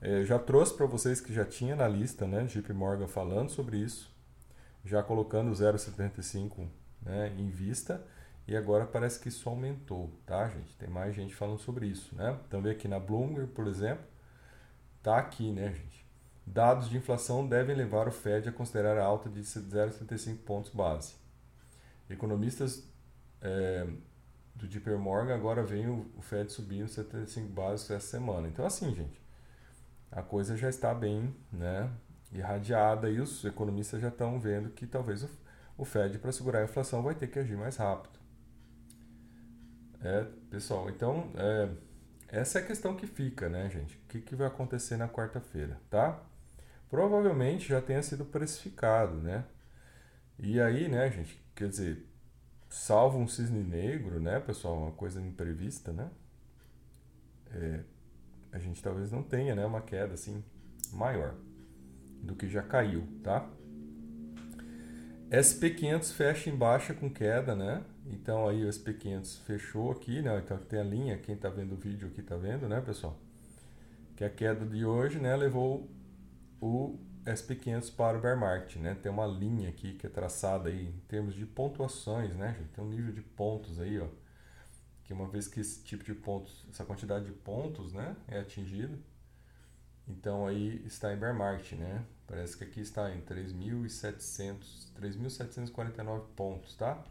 É, 0.00 0.24
já 0.24 0.38
trouxe 0.38 0.74
para 0.74 0.86
vocês 0.86 1.20
que 1.20 1.32
já 1.32 1.44
tinha 1.44 1.74
na 1.74 1.88
lista, 1.88 2.26
né, 2.26 2.44
JP 2.44 2.72
Morgan 2.72 3.08
falando 3.08 3.50
sobre 3.50 3.78
isso, 3.78 4.10
já 4.84 5.02
colocando 5.02 5.50
0,75 5.50 6.68
né, 7.02 7.34
em 7.36 7.50
vista, 7.50 8.04
e 8.46 8.56
agora 8.56 8.86
parece 8.86 9.18
que 9.18 9.28
isso 9.28 9.48
aumentou, 9.48 10.10
tá, 10.24 10.48
gente? 10.48 10.74
Tem 10.76 10.88
mais 10.88 11.14
gente 11.14 11.34
falando 11.34 11.58
sobre 11.58 11.86
isso, 11.86 12.14
né? 12.14 12.38
Também 12.48 12.72
aqui 12.72 12.88
na 12.88 12.98
Bloomberg, 12.98 13.52
por 13.52 13.66
exemplo, 13.66 14.04
tá 15.02 15.18
aqui, 15.18 15.52
né, 15.52 15.74
gente? 15.74 16.06
Dados 16.46 16.88
de 16.88 16.96
inflação 16.96 17.46
devem 17.46 17.76
levar 17.76 18.08
o 18.08 18.10
Fed 18.10 18.48
a 18.48 18.52
considerar 18.52 18.96
a 18.96 19.04
alta 19.04 19.28
de 19.28 19.40
0,75 19.40 20.38
pontos 20.38 20.70
base. 20.70 21.14
Economistas 22.08 22.88
é, 23.40 23.86
do 24.54 24.66
JP 24.66 24.90
Morgan, 24.96 25.34
agora 25.34 25.62
vem 25.62 25.88
o, 25.88 26.10
o 26.16 26.22
Fed 26.22 26.50
subindo 26.52 26.88
75 26.88 27.48
básicos 27.48 27.90
essa 27.90 28.06
semana. 28.06 28.48
Então, 28.48 28.66
assim, 28.66 28.94
gente, 28.94 29.20
a 30.10 30.22
coisa 30.22 30.56
já 30.56 30.68
está 30.68 30.92
bem 30.94 31.34
né, 31.52 31.90
irradiada 32.32 33.08
e 33.08 33.20
os 33.20 33.44
economistas 33.44 34.00
já 34.00 34.08
estão 34.08 34.38
vendo 34.40 34.70
que 34.70 34.86
talvez 34.86 35.22
o, 35.22 35.30
o 35.76 35.84
Fed, 35.84 36.18
para 36.18 36.32
segurar 36.32 36.60
a 36.60 36.64
inflação, 36.64 37.02
vai 37.02 37.14
ter 37.14 37.28
que 37.28 37.38
agir 37.38 37.56
mais 37.56 37.76
rápido. 37.76 38.18
É, 40.00 40.24
pessoal, 40.50 40.88
então, 40.90 41.30
é, 41.36 41.68
essa 42.28 42.58
é 42.58 42.62
a 42.62 42.66
questão 42.66 42.94
que 42.96 43.06
fica, 43.06 43.48
né, 43.48 43.68
gente? 43.70 43.96
O 43.96 44.00
que, 44.08 44.20
que 44.20 44.36
vai 44.36 44.46
acontecer 44.46 44.96
na 44.96 45.08
quarta-feira, 45.08 45.80
tá? 45.90 46.20
Provavelmente 46.90 47.68
já 47.68 47.80
tenha 47.80 48.02
sido 48.02 48.24
precificado, 48.24 49.14
né? 49.16 49.44
E 50.38 50.60
aí, 50.60 50.88
né, 50.88 51.10
gente, 51.10 51.42
quer 51.54 51.68
dizer, 51.68 52.06
salvo 52.68 53.18
um 53.18 53.26
cisne 53.26 53.62
negro, 53.62 54.20
né, 54.20 54.40
pessoal, 54.40 54.76
uma 54.76 54.92
coisa 54.92 55.20
imprevista, 55.20 55.92
né, 55.92 56.10
é, 57.52 57.80
a 58.52 58.58
gente 58.58 58.82
talvez 58.82 59.10
não 59.10 59.22
tenha, 59.22 59.54
né, 59.54 59.64
uma 59.64 59.80
queda 59.80 60.14
assim 60.14 60.42
maior 60.92 61.34
do 62.22 62.34
que 62.34 62.48
já 62.48 62.62
caiu, 62.62 63.06
tá? 63.22 63.48
SP500 65.30 66.12
fecha 66.12 66.50
em 66.50 66.56
baixa 66.56 66.94
com 66.94 67.10
queda, 67.10 67.54
né? 67.54 67.84
Então 68.06 68.48
aí 68.48 68.64
o 68.64 68.68
SP500 68.68 69.40
fechou 69.42 69.90
aqui, 69.92 70.22
né? 70.22 70.40
Então 70.42 70.56
tem 70.56 70.80
a 70.80 70.82
linha, 70.82 71.18
quem 71.18 71.36
tá 71.36 71.50
vendo 71.50 71.72
o 71.72 71.76
vídeo 71.76 72.08
aqui 72.08 72.22
tá 72.22 72.36
vendo, 72.36 72.66
né, 72.66 72.80
pessoal? 72.80 73.16
Que 74.16 74.24
a 74.24 74.30
queda 74.30 74.64
de 74.64 74.84
hoje, 74.84 75.18
né, 75.18 75.36
levou 75.36 75.88
o 76.60 76.98
SP500 77.32 77.94
para 77.94 78.18
o 78.18 78.20
bear 78.20 78.38
market, 78.38 78.76
né? 78.76 78.94
Tem 78.94 79.10
uma 79.10 79.26
linha 79.26 79.68
aqui 79.68 79.94
que 79.94 80.06
é 80.06 80.10
traçada 80.10 80.68
aí 80.68 80.88
em 80.88 81.00
termos 81.08 81.34
de 81.34 81.46
pontuações, 81.46 82.34
né? 82.34 82.56
Tem 82.74 82.84
um 82.84 82.88
nível 82.88 83.12
de 83.12 83.22
pontos 83.22 83.80
aí, 83.80 83.98
ó. 84.00 84.08
Que 85.04 85.12
uma 85.12 85.28
vez 85.28 85.48
que 85.48 85.60
esse 85.60 85.82
tipo 85.82 86.04
de 86.04 86.14
pontos, 86.14 86.66
essa 86.70 86.84
quantidade 86.84 87.24
de 87.24 87.32
pontos, 87.32 87.92
né, 87.92 88.14
é 88.28 88.40
atingido, 88.40 88.98
então 90.06 90.46
aí 90.46 90.82
está 90.86 91.12
em 91.12 91.16
bear 91.16 91.34
market, 91.34 91.78
né? 91.78 92.04
Parece 92.26 92.56
que 92.56 92.64
aqui 92.64 92.80
está 92.80 93.14
em 93.14 93.20
3.700, 93.22 94.92
3.749 95.00 96.26
pontos, 96.36 96.76
tá? 96.76 97.02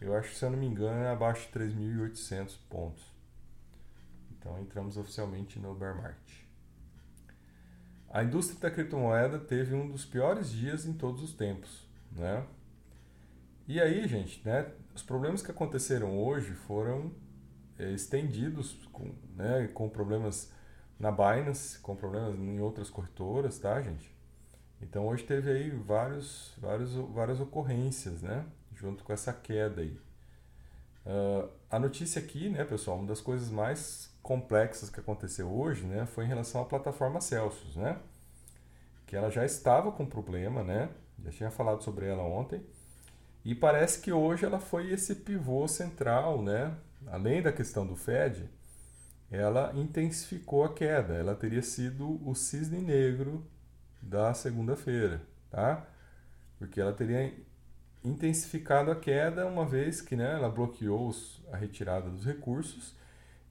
Eu 0.00 0.14
acho 0.16 0.30
que, 0.30 0.36
se 0.36 0.44
eu 0.44 0.50
não 0.50 0.58
me 0.58 0.66
engano, 0.66 1.02
é 1.02 1.08
abaixo 1.08 1.46
de 1.46 1.58
3.800 1.58 2.56
pontos. 2.68 3.04
Então 4.32 4.58
entramos 4.58 4.96
oficialmente 4.96 5.58
no 5.58 5.74
bear 5.74 5.96
market. 5.96 6.43
A 8.14 8.22
indústria 8.22 8.60
da 8.60 8.70
criptomoeda 8.70 9.40
teve 9.40 9.74
um 9.74 9.90
dos 9.90 10.04
piores 10.04 10.48
dias 10.52 10.86
em 10.86 10.92
todos 10.92 11.20
os 11.20 11.32
tempos, 11.32 11.84
né? 12.12 12.46
E 13.66 13.80
aí, 13.80 14.06
gente, 14.06 14.40
né, 14.46 14.70
os 14.94 15.02
problemas 15.02 15.42
que 15.42 15.50
aconteceram 15.50 16.16
hoje 16.16 16.52
foram 16.52 17.10
é, 17.76 17.90
estendidos 17.90 18.74
com, 18.92 19.12
né, 19.34 19.68
com 19.74 19.88
problemas 19.88 20.52
na 20.96 21.10
Binance, 21.10 21.80
com 21.80 21.96
problemas 21.96 22.38
em 22.38 22.60
outras 22.60 22.88
corretoras, 22.88 23.58
tá, 23.58 23.82
gente? 23.82 24.14
Então 24.80 25.08
hoje 25.08 25.24
teve 25.24 25.50
aí 25.50 25.70
vários, 25.70 26.54
vários, 26.58 26.92
várias 26.92 27.40
ocorrências, 27.40 28.22
né? 28.22 28.46
Junto 28.76 29.02
com 29.02 29.12
essa 29.12 29.32
queda 29.32 29.80
aí. 29.80 29.98
Uh, 31.06 31.48
a 31.70 31.78
notícia 31.78 32.20
aqui, 32.20 32.48
né, 32.48 32.64
pessoal, 32.64 32.98
uma 32.98 33.06
das 33.06 33.20
coisas 33.20 33.50
mais 33.50 34.10
complexas 34.22 34.88
que 34.88 35.00
aconteceu 35.00 35.52
hoje, 35.52 35.84
né, 35.84 36.06
foi 36.06 36.24
em 36.24 36.28
relação 36.28 36.62
à 36.62 36.64
plataforma 36.64 37.20
Celsius, 37.20 37.76
né, 37.76 37.98
que 39.06 39.14
ela 39.14 39.30
já 39.30 39.44
estava 39.44 39.92
com 39.92 40.06
problema, 40.06 40.62
né, 40.62 40.88
já 41.22 41.30
tinha 41.30 41.50
falado 41.50 41.82
sobre 41.82 42.06
ela 42.06 42.22
ontem, 42.22 42.64
e 43.44 43.54
parece 43.54 44.00
que 44.00 44.10
hoje 44.10 44.46
ela 44.46 44.58
foi 44.58 44.90
esse 44.90 45.14
pivô 45.16 45.68
central, 45.68 46.42
né, 46.42 46.74
além 47.06 47.42
da 47.42 47.52
questão 47.52 47.86
do 47.86 47.94
Fed, 47.94 48.48
ela 49.30 49.72
intensificou 49.74 50.64
a 50.64 50.72
queda, 50.72 51.14
ela 51.14 51.34
teria 51.34 51.62
sido 51.62 52.20
o 52.26 52.34
cisne 52.34 52.80
negro 52.80 53.44
da 54.00 54.32
segunda-feira, 54.34 55.20
tá? 55.50 55.86
Porque 56.58 56.80
ela 56.80 56.92
teria 56.92 57.34
intensificado 58.04 58.90
a 58.90 58.96
queda, 58.96 59.46
uma 59.46 59.64
vez 59.64 60.00
que 60.00 60.14
né, 60.14 60.34
ela 60.34 60.50
bloqueou 60.50 61.10
a 61.50 61.56
retirada 61.56 62.10
dos 62.10 62.24
recursos 62.24 62.94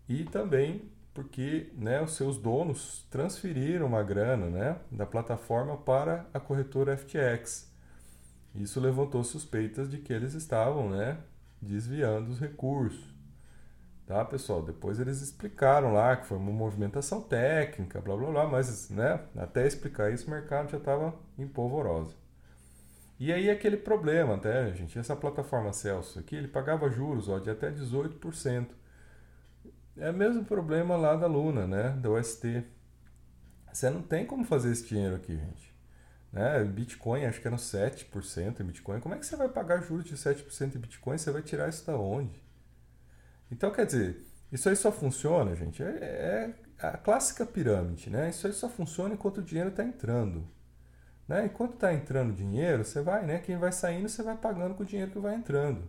e 0.07 0.23
também 0.25 0.91
porque 1.13 1.71
né, 1.75 2.01
os 2.01 2.15
seus 2.15 2.37
donos 2.37 3.05
transferiram 3.09 3.85
uma 3.85 4.01
grana 4.01 4.47
né, 4.47 4.79
da 4.91 5.05
plataforma 5.05 5.77
para 5.77 6.25
a 6.33 6.39
corretora 6.39 6.97
FTX. 6.97 7.71
Isso 8.55 8.79
levantou 8.79 9.23
suspeitas 9.23 9.89
de 9.89 9.97
que 9.99 10.11
eles 10.11 10.33
estavam 10.33 10.89
né, 10.89 11.17
desviando 11.61 12.31
os 12.31 12.39
recursos. 12.39 13.13
Tá, 14.05 14.25
pessoal? 14.25 14.61
Depois 14.61 14.99
eles 14.99 15.21
explicaram 15.21 15.93
lá 15.93 16.17
que 16.17 16.25
foi 16.25 16.37
uma 16.37 16.51
movimentação 16.51 17.21
técnica, 17.21 18.01
blá 18.01 18.17
blá 18.17 18.31
blá, 18.31 18.47
mas 18.47 18.89
né, 18.89 19.21
até 19.35 19.65
explicar 19.65 20.11
isso 20.11 20.27
o 20.27 20.29
mercado 20.29 20.69
já 20.71 20.77
estava 20.77 21.13
em 21.37 21.47
polvorosa. 21.47 22.22
E 23.19 23.31
aí 23.31 23.49
aquele 23.49 23.77
problema, 23.77 24.35
até, 24.35 24.73
gente, 24.73 24.97
essa 24.97 25.15
plataforma 25.15 25.71
Celsius 25.71 26.17
aqui, 26.17 26.35
ele 26.35 26.47
pagava 26.47 26.89
juros 26.89 27.29
ó, 27.29 27.39
de 27.39 27.49
até 27.49 27.71
18%. 27.71 28.67
É 29.95 30.09
o 30.09 30.13
mesmo 30.13 30.43
problema 30.43 30.95
lá 30.95 31.15
da 31.15 31.27
Luna, 31.27 31.67
né, 31.67 31.89
da 32.01 32.09
UST. 32.09 32.65
Você 33.71 33.89
não 33.89 34.01
tem 34.01 34.25
como 34.25 34.43
fazer 34.43 34.71
esse 34.71 34.85
dinheiro 34.87 35.15
aqui, 35.15 35.37
gente. 35.37 35.73
Né? 36.31 36.63
Bitcoin, 36.63 37.25
acho 37.25 37.39
que 37.39 37.47
eram 37.47 37.57
7% 37.57 38.59
em 38.59 38.63
Bitcoin. 38.63 38.99
Como 38.99 39.13
é 39.13 39.19
que 39.19 39.25
você 39.25 39.35
vai 39.35 39.47
pagar 39.47 39.81
juros 39.83 40.05
de 40.05 40.15
7% 40.15 40.75
em 40.75 40.79
Bitcoin? 40.79 41.17
Você 41.17 41.31
vai 41.31 41.43
tirar 41.43 41.69
isso 41.69 41.85
da 41.85 41.95
onde? 41.95 42.41
Então, 43.51 43.71
quer 43.71 43.85
dizer, 43.85 44.25
isso 44.51 44.67
aí 44.67 44.75
só 44.75 44.91
funciona, 44.91 45.55
gente, 45.55 45.83
é, 45.83 45.87
é 45.87 46.53
a 46.87 46.97
clássica 46.97 47.45
pirâmide, 47.45 48.09
né? 48.09 48.29
Isso 48.29 48.47
aí 48.47 48.53
só 48.53 48.67
funciona 48.67 49.13
enquanto 49.13 49.37
o 49.37 49.43
dinheiro 49.43 49.69
está 49.69 49.83
entrando. 49.83 50.47
Né? 51.27 51.45
Enquanto 51.45 51.75
está 51.75 51.93
entrando 51.93 52.33
dinheiro, 52.33 52.83
você 52.83 53.01
vai, 53.01 53.25
né? 53.25 53.39
Quem 53.39 53.57
vai 53.57 53.71
saindo, 53.71 54.09
você 54.09 54.21
vai 54.21 54.35
pagando 54.35 54.75
com 54.75 54.83
o 54.83 54.85
dinheiro 54.85 55.11
que 55.11 55.19
vai 55.19 55.35
entrando. 55.35 55.83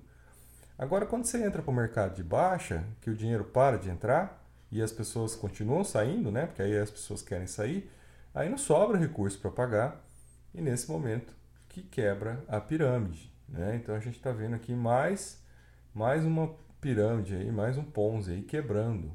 Agora, 0.79 1.07
quando 1.07 1.25
você 1.25 1.45
entra 1.45 1.63
para 1.63 1.71
o 1.71 1.75
mercado 1.75 2.15
de 2.15 2.23
baixa, 2.23 2.85
que 3.01 3.11
o 3.11 3.17
dinheiro 3.17 3.45
para 3.45 3.79
de 3.79 3.91
entrar 3.91 4.45
e 4.71 4.83
as 4.83 4.91
pessoas 4.91 5.37
continuam 5.37 5.85
saindo, 5.85 6.33
né? 6.33 6.47
Porque 6.47 6.63
aí 6.63 6.77
as 6.77 6.91
pessoas 6.91 7.23
querem 7.23 7.47
sair, 7.47 7.91
aí 8.35 8.49
não 8.49 8.59
sobra 8.59 8.99
recurso 8.99 9.39
para 9.39 9.51
pagar 9.51 10.05
e 10.53 10.61
nesse 10.61 10.91
momento 10.91 11.33
que 11.69 11.83
quebra 11.83 12.43
a 12.49 12.61
pirâmide, 12.61 13.33
né? 13.49 13.77
Então 13.77 13.95
a 13.95 14.01
gente 14.01 14.17
está 14.17 14.33
vendo 14.33 14.55
aqui 14.55 14.75
mais 14.75 15.43
mais 15.95 16.25
uma 16.25 16.53
pirâmide 16.81 17.37
aí, 17.37 17.53
mais 17.53 17.79
um 17.79 17.85
Ponzi 17.85 18.33
aí 18.33 18.43
quebrando, 18.43 19.13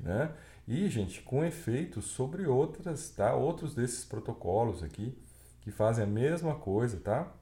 né? 0.00 0.32
E 0.66 0.88
gente, 0.88 1.20
com 1.22 1.44
efeitos 1.44 2.06
sobre 2.06 2.46
outras, 2.46 3.10
tá? 3.10 3.34
Outros 3.34 3.74
desses 3.74 4.04
protocolos 4.04 4.82
aqui 4.82 5.16
que 5.62 5.70
fazem 5.70 6.04
a 6.04 6.06
mesma 6.06 6.56
coisa, 6.56 6.98
tá? 7.00 7.32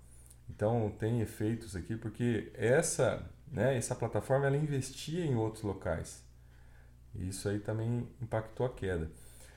Então 0.49 0.91
tem 0.99 1.21
efeitos 1.21 1.75
aqui 1.75 1.97
porque 1.97 2.53
essa, 2.55 3.25
né, 3.51 3.77
essa 3.77 3.95
plataforma 3.95 4.47
ela 4.47 4.57
investia 4.57 5.25
em 5.25 5.35
outros 5.35 5.65
locais. 5.65 6.23
E 7.15 7.29
isso 7.29 7.49
aí 7.49 7.59
também 7.59 8.09
impactou 8.21 8.67
a 8.67 8.71
queda. 8.71 9.11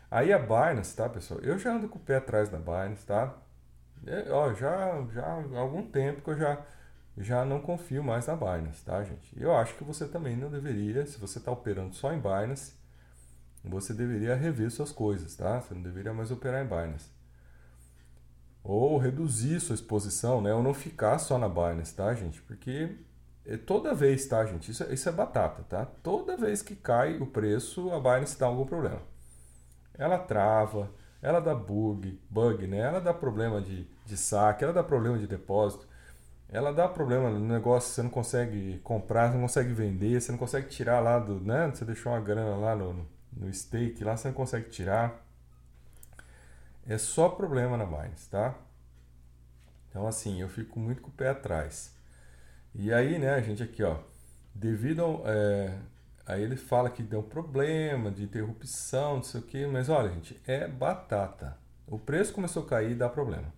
Aí 0.09 0.31
a 0.31 0.39
Binance, 0.39 0.95
tá, 0.95 1.09
pessoal? 1.09 1.39
Eu 1.41 1.59
já 1.59 1.73
ando 1.75 1.89
com 1.89 1.97
o 1.99 2.01
pé 2.01 2.17
atrás 2.17 2.49
da 2.49 2.57
Binance, 2.57 3.05
tá? 3.05 3.37
É, 4.05 4.31
ó, 4.31 4.53
já, 4.53 5.05
já 5.13 5.25
há 5.25 5.59
algum 5.59 5.83
tempo 5.83 6.21
que 6.21 6.29
eu 6.29 6.37
já, 6.37 6.65
já 7.17 7.45
não 7.45 7.61
confio 7.61 8.03
mais 8.03 8.27
na 8.27 8.35
Binance, 8.35 8.83
tá, 8.83 9.03
gente? 9.03 9.33
Eu 9.39 9.55
acho 9.55 9.75
que 9.75 9.83
você 9.83 10.07
também 10.07 10.37
não 10.37 10.49
deveria, 10.49 11.05
se 11.05 11.19
você 11.19 11.39
está 11.39 11.51
operando 11.51 11.95
só 11.95 12.13
em 12.13 12.19
Binance, 12.19 12.73
você 13.63 13.93
deveria 13.93 14.35
rever 14.35 14.71
suas 14.71 14.91
coisas, 14.91 15.35
tá? 15.35 15.59
Você 15.61 15.73
não 15.73 15.81
deveria 15.81 16.13
mais 16.13 16.31
operar 16.31 16.63
em 16.63 16.67
Binance 16.67 17.12
ou 18.63 18.97
reduzir 18.97 19.59
sua 19.59 19.75
exposição, 19.75 20.41
né? 20.41 20.53
Ou 20.53 20.63
não 20.63 20.73
ficar 20.73 21.19
só 21.19 21.37
na 21.37 21.49
Binance, 21.49 21.93
tá, 21.93 22.13
gente? 22.13 22.41
Porque 22.41 22.95
é 23.45 23.57
toda 23.57 23.93
vez, 23.93 24.25
tá, 24.25 24.45
gente? 24.45 24.71
Isso, 24.71 24.83
é, 24.83 24.93
isso 24.93 25.09
é 25.09 25.11
batata, 25.11 25.63
tá? 25.63 25.85
Toda 25.85 26.37
vez 26.37 26.61
que 26.61 26.75
cai 26.75 27.17
o 27.17 27.25
preço, 27.25 27.91
a 27.91 27.99
Binance 27.99 28.39
dá 28.39 28.45
algum 28.45 28.65
problema. 28.65 29.01
Ela 29.95 30.17
trava, 30.17 30.89
ela 31.21 31.39
dá 31.39 31.53
bug, 31.53 32.19
bug, 32.29 32.65
né? 32.67 32.79
Ela 32.79 33.01
dá 33.01 33.13
problema 33.13 33.61
de, 33.61 33.87
de 34.05 34.17
saque, 34.17 34.63
ela 34.63 34.73
dá 34.73 34.83
problema 34.83 35.17
de 35.17 35.27
depósito, 35.27 35.87
ela 36.49 36.71
dá 36.71 36.87
problema 36.87 37.29
no 37.29 37.39
negócio, 37.39 37.93
você 37.93 38.01
não 38.01 38.09
consegue 38.09 38.79
comprar, 38.79 39.29
você 39.29 39.33
não 39.35 39.41
consegue 39.41 39.73
vender, 39.73 40.21
você 40.21 40.31
não 40.31 40.39
consegue 40.39 40.67
tirar 40.67 40.99
lá 40.99 41.19
do, 41.19 41.39
né? 41.41 41.69
Você 41.73 41.83
deixou 41.83 42.11
uma 42.13 42.21
grana 42.21 42.55
lá 42.55 42.75
no, 42.75 43.07
no 43.35 43.53
stake, 43.53 44.03
lá 44.03 44.15
você 44.15 44.29
não 44.29 44.35
consegue 44.35 44.69
tirar. 44.69 45.22
É 46.87 46.97
só 46.97 47.29
problema 47.29 47.77
na 47.77 47.85
Binance, 47.85 48.29
tá? 48.29 48.55
Então, 49.89 50.07
assim, 50.07 50.41
eu 50.41 50.49
fico 50.49 50.79
muito 50.79 51.01
com 51.01 51.09
o 51.09 51.13
pé 51.13 51.29
atrás. 51.29 51.95
E 52.73 52.91
aí, 52.91 53.19
né, 53.19 53.35
a 53.35 53.41
gente 53.41 53.61
aqui, 53.61 53.83
ó, 53.83 53.99
devido 54.53 55.01
ao, 55.01 55.23
é, 55.25 55.77
aí 56.25 56.41
ele 56.41 56.55
fala 56.55 56.89
que 56.89 57.03
deu 57.03 57.21
problema 57.21 58.11
de 58.11 58.23
interrupção, 58.23 59.17
não 59.17 59.23
sei 59.23 59.39
o 59.39 59.43
que, 59.43 59.65
mas 59.67 59.89
olha, 59.89 60.09
gente, 60.09 60.41
é 60.45 60.67
batata. 60.67 61.57
O 61.87 61.99
preço 61.99 62.33
começou 62.33 62.63
a 62.63 62.67
cair, 62.67 62.95
dá 62.95 63.07
problema. 63.07 63.53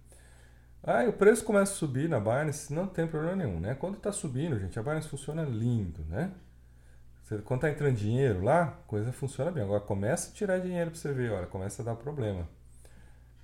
Aí 0.83 1.07
o 1.07 1.13
preço 1.13 1.43
começa 1.43 1.71
a 1.71 1.75
subir 1.75 2.07
na 2.07 2.19
Binance, 2.19 2.71
não 2.71 2.85
tem 2.85 3.07
problema 3.07 3.37
nenhum, 3.37 3.59
né? 3.59 3.73
Quando 3.73 3.97
está 3.97 4.11
subindo, 4.11 4.59
gente, 4.59 4.77
a 4.77 4.83
Binance 4.83 5.07
funciona 5.07 5.43
lindo, 5.43 6.03
né? 6.05 6.31
Quando 7.43 7.65
está 7.65 7.71
entrando 7.71 7.95
dinheiro 7.95 8.43
lá, 8.43 8.77
coisa 8.85 9.11
funciona 9.11 9.49
bem. 9.49 9.63
Agora 9.63 9.81
começa 9.81 10.29
a 10.29 10.33
tirar 10.33 10.59
dinheiro 10.59 10.91
para 10.91 10.99
você 10.99 11.11
ver, 11.11 11.31
olha, 11.31 11.47
começa 11.47 11.81
a 11.81 11.85
dar 11.85 11.95
problema. 11.95 12.47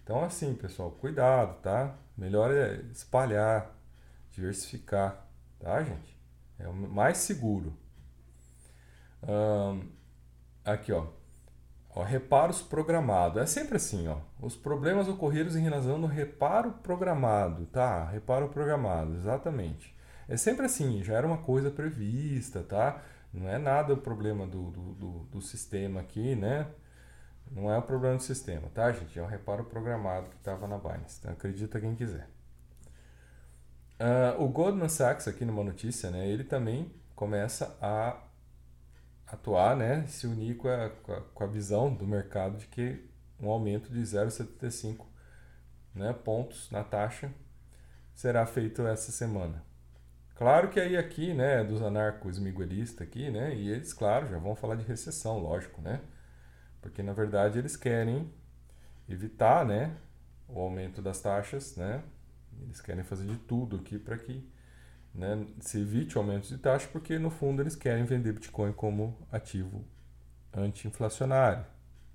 Então, 0.03 0.23
assim, 0.23 0.53
pessoal, 0.53 0.91
cuidado, 0.91 1.61
tá? 1.61 1.95
Melhor 2.17 2.51
é 2.51 2.81
espalhar, 2.91 3.71
diversificar, 4.31 5.27
tá, 5.59 5.83
gente? 5.83 6.17
É 6.59 6.67
o 6.67 6.73
mais 6.73 7.17
seguro. 7.17 7.73
aqui, 10.65 10.91
ó. 10.91 11.07
ó. 11.95 12.03
Reparos 12.03 12.61
programados. 12.61 13.41
É 13.41 13.45
sempre 13.45 13.77
assim, 13.77 14.07
ó. 14.07 14.17
Os 14.39 14.55
problemas 14.55 15.07
ocorridos 15.07 15.55
em 15.55 15.61
relação 15.61 15.95
ao 16.01 16.05
reparo 16.05 16.73
programado, 16.83 17.65
tá? 17.67 18.05
Reparo 18.05 18.49
programado, 18.49 19.15
exatamente. 19.15 19.95
É 20.27 20.37
sempre 20.37 20.65
assim, 20.65 21.03
já 21.03 21.15
era 21.15 21.27
uma 21.27 21.39
coisa 21.39 21.69
prevista, 21.69 22.63
tá? 22.63 23.01
Não 23.33 23.47
é 23.49 23.57
nada 23.57 23.93
o 23.93 23.97
problema 23.97 24.45
do, 24.45 24.71
do, 24.71 24.93
do, 24.93 25.09
do 25.25 25.41
sistema 25.41 26.01
aqui, 26.01 26.35
né? 26.35 26.67
Não 27.51 27.69
é 27.69 27.77
o 27.77 27.81
problema 27.81 28.15
do 28.15 28.23
sistema, 28.23 28.69
tá, 28.73 28.91
gente? 28.93 29.19
É 29.19 29.21
um 29.21 29.27
reparo 29.27 29.65
programado 29.65 30.29
que 30.29 30.37
estava 30.37 30.67
na 30.67 30.77
Binance. 30.77 31.17
Então, 31.19 31.33
acredita 31.33 31.81
quem 31.81 31.93
quiser. 31.93 32.29
Uh, 33.99 34.41
o 34.41 34.47
Goldman 34.47 34.89
Sachs, 34.89 35.27
aqui 35.27 35.43
numa 35.45 35.63
notícia, 35.63 36.09
né, 36.09 36.27
ele 36.27 36.43
também 36.43 36.91
começa 37.13 37.77
a 37.81 38.17
atuar, 39.27 39.75
né, 39.75 40.07
se 40.07 40.25
unir 40.25 40.57
com 40.57 40.67
a, 40.69 40.89
com 40.89 41.13
a, 41.13 41.21
com 41.21 41.43
a 41.43 41.47
visão 41.47 41.93
do 41.93 42.07
mercado 42.07 42.57
de 42.57 42.67
que 42.67 43.05
um 43.39 43.49
aumento 43.49 43.91
de 43.91 43.99
0,75 43.99 45.05
né, 45.93 46.13
pontos 46.13 46.71
na 46.71 46.83
taxa 46.83 47.31
será 48.15 48.45
feito 48.45 48.87
essa 48.87 49.11
semana. 49.11 49.63
Claro 50.35 50.69
que 50.69 50.79
aí 50.79 50.97
aqui, 50.97 51.33
né, 51.33 51.63
dos 51.63 51.81
anarcos 51.81 52.39
miguelistas 52.39 53.07
aqui, 53.07 53.29
né, 53.29 53.53
e 53.53 53.69
eles, 53.69 53.93
claro, 53.93 54.27
já 54.27 54.39
vão 54.39 54.55
falar 54.55 54.75
de 54.75 54.83
recessão, 54.83 55.37
lógico, 55.37 55.81
né, 55.81 56.01
porque 56.81 57.03
na 57.03 57.13
verdade 57.13 57.59
eles 57.59 57.75
querem 57.75 58.31
evitar, 59.07 59.65
né, 59.65 59.95
o 60.47 60.59
aumento 60.59 61.01
das 61.01 61.21
taxas, 61.21 61.75
né? 61.75 62.03
Eles 62.61 62.81
querem 62.81 63.03
fazer 63.03 63.25
de 63.25 63.37
tudo 63.37 63.77
aqui 63.77 63.97
para 63.97 64.17
que 64.17 64.47
né, 65.13 65.45
se 65.59 65.79
evite 65.81 66.17
o 66.17 66.21
aumento 66.21 66.47
de 66.47 66.57
taxa, 66.57 66.87
porque 66.91 67.17
no 67.17 67.29
fundo 67.29 67.61
eles 67.61 67.75
querem 67.75 68.03
vender 68.05 68.33
Bitcoin 68.33 68.73
como 68.73 69.17
ativo 69.31 69.85
anti-inflacionário, 70.53 71.65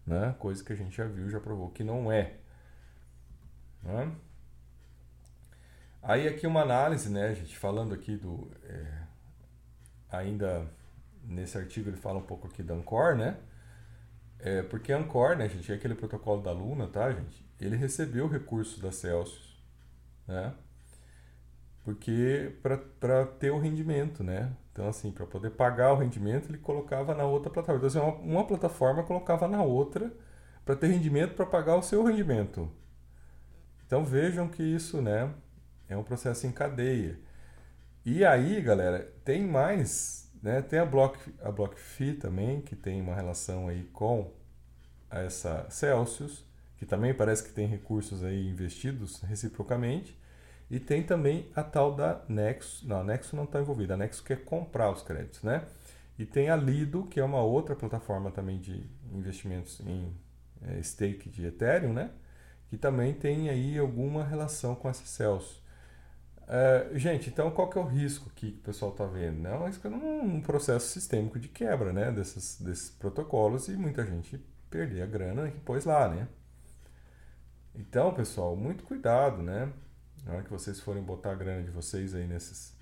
né? 0.07 0.35
Coisa 0.39 0.63
que 0.63 0.73
a 0.73 0.77
gente 0.77 0.97
já 0.97 1.07
viu, 1.07 1.29
já 1.31 1.41
provou 1.41 1.71
que 1.71 1.83
não 1.83 2.11
é. 2.13 2.37
Né? 3.83 4.13
Aí 6.03 6.29
aqui 6.29 6.47
uma 6.47 6.63
análise, 6.63 7.09
né, 7.09 7.35
gente, 7.35 7.57
falando 7.57 7.95
aqui 7.95 8.17
do 8.17 8.51
é, 8.65 9.03
ainda 10.11 10.67
nesse 11.25 11.59
artigo 11.59 11.91
ele 11.91 11.97
fala 11.97 12.19
um 12.19 12.23
pouco 12.23 12.47
aqui 12.47 12.63
da 12.63 12.75
Ancor, 12.75 13.17
né? 13.17 13.37
É, 14.39 14.63
porque 14.63 14.93
a 14.93 14.99
Ancor, 14.99 15.37
né, 15.37 15.49
gente, 15.49 15.73
é 15.73 15.75
aquele 15.75 15.95
protocolo 15.95 16.43
da 16.43 16.53
Luna, 16.53 16.87
tá, 16.87 17.11
gente? 17.11 17.45
Ele 17.61 17.77
recebeu 17.77 18.29
recursos 18.29 18.79
da 18.79 18.93
Celsius, 18.93 19.63
né? 20.27 20.55
porque 21.87 22.53
para 23.01 23.25
ter 23.39 23.53
o 23.53 23.61
rendimento, 23.61 24.25
né? 24.25 24.53
Então, 24.73 24.89
assim, 24.89 25.13
para 25.13 25.25
poder 25.25 25.51
pagar 25.51 25.93
o 25.93 25.97
rendimento, 25.97 26.51
ele 26.51 26.59
colocava 26.59 27.15
na 27.15 27.23
outra 27.25 27.49
plataforma. 27.49 27.87
Então, 27.87 28.03
assim, 28.11 28.25
uma, 28.25 28.39
uma 28.39 28.45
plataforma 28.45 29.05
colocava 29.05 29.47
na 29.47 29.63
outra 29.63 30.13
para 30.65 30.75
ter 30.75 30.89
rendimento 30.89 31.37
para 31.37 31.47
pagar 31.47 31.77
o 31.77 31.83
seu 31.83 32.03
rendimento. 32.03 32.69
Então, 33.87 34.05
vejam 34.05 34.49
que 34.49 34.65
isso, 34.65 35.01
né, 35.01 35.33
é 35.89 35.97
um 35.97 36.03
processo 36.03 36.45
em 36.45 36.51
cadeia. 36.51 37.21
E 38.05 38.25
aí, 38.25 38.61
galera, 38.61 39.09
tem 39.25 39.47
mais, 39.47 40.26
né? 40.47 40.63
Tem 40.63 40.79
a 40.79 40.87
Block, 40.87 41.19
a 41.43 41.51
BlockFi 41.51 42.15
também, 42.15 42.61
que 42.61 42.77
tem 42.77 43.01
uma 43.01 43.17
relação 43.17 43.67
aí 43.67 43.83
com 43.93 44.33
essa 45.11 45.67
Celsius, 45.69 46.45
que 46.79 46.87
também 46.87 47.13
parece 47.13 47.43
que 47.43 47.51
tem 47.51 47.67
recursos 47.67 48.23
aí 48.23 48.49
investidos 48.49 49.21
reciprocamente. 49.23 50.17
E 50.71 50.79
tem 50.79 51.03
também 51.03 51.51
a 51.55 51.65
tal 51.65 51.95
da 51.97 52.23
Nexo. 52.29 52.87
Não, 52.87 53.01
a 53.01 53.05
Nexo 53.05 53.35
não 53.35 53.43
está 53.43 53.61
envolvida. 53.61 53.95
A 53.95 53.97
Nexo 53.97 54.23
quer 54.23 54.45
comprar 54.45 54.93
os 54.93 55.03
créditos, 55.03 55.43
né? 55.43 55.65
E 56.17 56.25
tem 56.25 56.49
a 56.49 56.55
Lido, 56.55 57.05
que 57.07 57.19
é 57.19 57.25
uma 57.25 57.43
outra 57.43 57.75
plataforma 57.75 58.31
também 58.31 58.59
de 58.59 58.89
investimentos 59.13 59.81
em 59.81 60.15
é, 60.63 60.81
stake 60.81 61.29
de 61.29 61.45
Ethereum, 61.45 61.93
né? 61.93 62.11
Que 62.69 62.77
também 62.77 63.13
tem 63.15 63.49
aí 63.51 63.77
alguma 63.79 64.25
relação 64.25 64.77
com 64.77 64.89
essa 64.89 65.05
Celsius. 65.07 65.61
É, 66.49 66.91
gente, 66.95 67.29
então 67.29 67.51
qual 67.51 67.69
que 67.69 67.77
é 67.77 67.81
o 67.81 67.85
risco 67.85 68.31
que 68.31 68.51
o 68.51 68.65
pessoal 68.65 68.93
está 68.93 69.05
vendo? 69.05 69.41
Não, 69.41 69.65
é 69.65 69.67
risco 69.67 69.89
um 69.89 70.41
processo 70.41 70.87
sistêmico 70.89 71.39
de 71.41 71.49
quebra 71.49 71.93
né, 71.93 72.13
desses, 72.13 72.61
desses 72.61 72.91
protocolos 72.91 73.69
e 73.69 73.73
muita 73.77 74.05
gente 74.07 74.39
perder 74.71 75.03
a 75.03 75.07
grana 75.07 75.51
que 75.51 75.59
pôs 75.61 75.85
lá, 75.85 76.09
né? 76.09 76.29
Então, 77.75 78.13
pessoal, 78.15 78.57
muito 78.57 78.85
cuidado, 78.85 79.43
né? 79.43 79.73
Na 80.25 80.35
hora 80.35 80.43
que 80.43 80.51
vocês 80.51 80.81
forem 80.81 81.03
botar 81.03 81.33
a 81.33 81.35
grana 81.35 81.63
de 81.63 81.71
vocês 81.71 82.15
aí 82.15 82.27
nesses, 82.27 82.75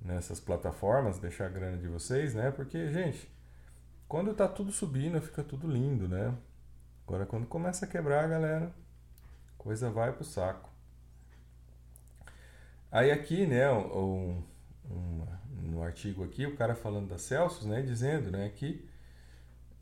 nessas 0.00 0.40
plataformas, 0.40 1.18
deixar 1.18 1.46
a 1.46 1.48
grana 1.48 1.76
de 1.78 1.88
vocês, 1.88 2.34
né? 2.34 2.50
Porque, 2.50 2.90
gente, 2.92 3.30
quando 4.06 4.34
tá 4.34 4.46
tudo 4.48 4.70
subindo, 4.70 5.20
fica 5.20 5.42
tudo 5.42 5.66
lindo, 5.66 6.08
né? 6.08 6.34
Agora, 7.06 7.26
quando 7.26 7.46
começa 7.46 7.86
a 7.86 7.88
quebrar, 7.88 8.28
galera, 8.28 8.72
coisa 9.56 9.90
vai 9.90 10.12
pro 10.12 10.24
saco. 10.24 10.67
Aí 12.90 13.10
aqui, 13.10 13.46
né, 13.46 13.70
um, 13.70 14.42
um, 14.90 15.26
no 15.62 15.82
artigo 15.82 16.24
aqui, 16.24 16.46
o 16.46 16.56
cara 16.56 16.74
falando 16.74 17.08
da 17.08 17.18
Celsius, 17.18 17.66
né, 17.66 17.82
dizendo, 17.82 18.30
né, 18.30 18.48
que 18.48 18.88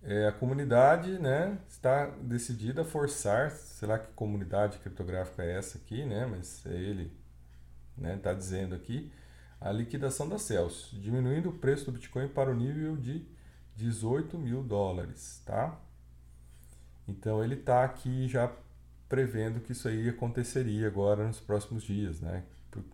é, 0.03 0.27
a 0.27 0.33
comunidade 0.33 1.19
né, 1.19 1.59
está 1.69 2.07
decidida 2.07 2.83
a 2.83 2.85
forçar, 2.85 3.51
sei 3.51 3.89
lá 3.89 3.99
que 3.99 4.09
comunidade 4.13 4.79
criptográfica 4.79 5.45
é 5.45 5.57
essa 5.57 5.79
aqui, 5.79 6.05
né, 6.05 6.27
mas 6.27 6.65
é 6.67 6.75
ele 6.75 7.13
né, 7.97 8.19
tá 8.23 8.33
dizendo 8.33 8.75
aqui, 8.75 9.13
a 9.61 9.73
liquidação 9.73 10.29
da 10.29 10.39
Celsius, 10.39 10.91
diminuindo 11.01 11.49
o 11.49 11.53
preço 11.53 11.87
do 11.87 11.93
Bitcoin 11.93 12.29
para 12.29 12.51
o 12.51 12.55
nível 12.55 12.97
de 12.97 13.27
18 13.75 14.37
mil 14.39 14.63
dólares, 14.63 15.43
tá? 15.47 15.79
Então 17.09 17.43
ele 17.43 17.55
está 17.55 17.85
aqui 17.85 18.29
já 18.29 18.53
prevendo 19.09 19.61
que 19.61 19.73
isso 19.73 19.89
aí 19.89 20.09
aconteceria 20.09 20.87
agora 20.87 21.27
nos 21.27 21.41
próximos 21.41 21.85
dias, 21.85 22.21
né? 22.21 22.43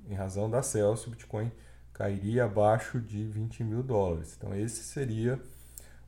Em 0.08 0.14
razão 0.14 0.50
da 0.50 0.62
Celsius, 0.62 1.06
o 1.06 1.10
Bitcoin 1.10 1.50
cairia 1.92 2.44
abaixo 2.44 3.00
de 3.00 3.24
20 3.24 3.64
mil 3.64 3.82
dólares. 3.82 4.34
Então 4.36 4.54
esse 4.54 4.82
seria 4.82 5.40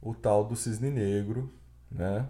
o 0.00 0.14
tal 0.14 0.44
do 0.44 0.56
cisne 0.56 0.90
negro, 0.90 1.52
né? 1.90 2.28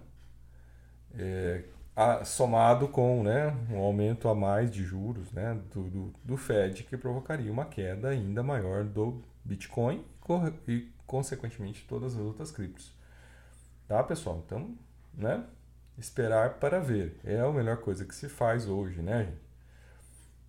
É, 1.16 1.64
a, 1.96 2.24
somado 2.24 2.88
com 2.88 3.22
né, 3.22 3.56
um 3.70 3.78
aumento 3.78 4.28
a 4.28 4.34
mais 4.34 4.70
de 4.70 4.82
juros 4.82 5.30
né, 5.32 5.58
do, 5.72 5.84
do, 5.84 6.14
do, 6.24 6.36
Fed, 6.36 6.82
que 6.82 6.96
provocaria 6.96 7.52
uma 7.52 7.64
queda 7.64 8.08
ainda 8.08 8.42
maior 8.42 8.84
do 8.84 9.22
Bitcoin 9.44 10.04
e, 10.66 10.88
consequentemente, 11.06 11.86
todas 11.88 12.14
as 12.14 12.20
outras 12.20 12.50
criptos. 12.50 12.92
Tá, 13.86 14.02
pessoal? 14.02 14.42
Então, 14.44 14.76
né, 15.12 15.44
esperar 15.96 16.54
para 16.54 16.80
ver. 16.80 17.18
É 17.22 17.40
a 17.40 17.50
melhor 17.52 17.76
coisa 17.76 18.04
que 18.04 18.14
se 18.14 18.28
faz 18.28 18.66
hoje, 18.66 19.00
né, 19.00 19.24
gente? 19.24 19.43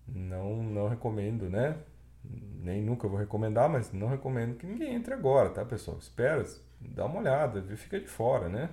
Não, 0.08 0.62
não 0.62 0.88
recomendo, 0.88 1.48
né? 1.50 1.76
Nem 2.24 2.82
nunca 2.82 3.08
vou 3.08 3.18
recomendar, 3.18 3.68
mas 3.68 3.92
não 3.92 4.08
recomendo 4.08 4.56
que 4.56 4.66
ninguém 4.66 4.94
entre 4.94 5.14
agora, 5.14 5.50
tá, 5.50 5.64
pessoal? 5.64 5.98
Espera, 5.98 6.44
dá 6.80 7.06
uma 7.06 7.20
olhada, 7.20 7.62
fica 7.76 8.00
de 8.00 8.06
fora, 8.06 8.48
né? 8.48 8.70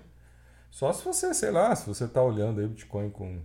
Só 0.71 0.91
se 0.91 1.03
você, 1.05 1.33
sei 1.33 1.51
lá, 1.51 1.75
se 1.75 1.87
você 1.87 2.05
está 2.05 2.21
olhando 2.21 2.59
aí 2.59 2.65
o 2.65 2.69
Bitcoin 2.69 3.09
com 3.11 3.41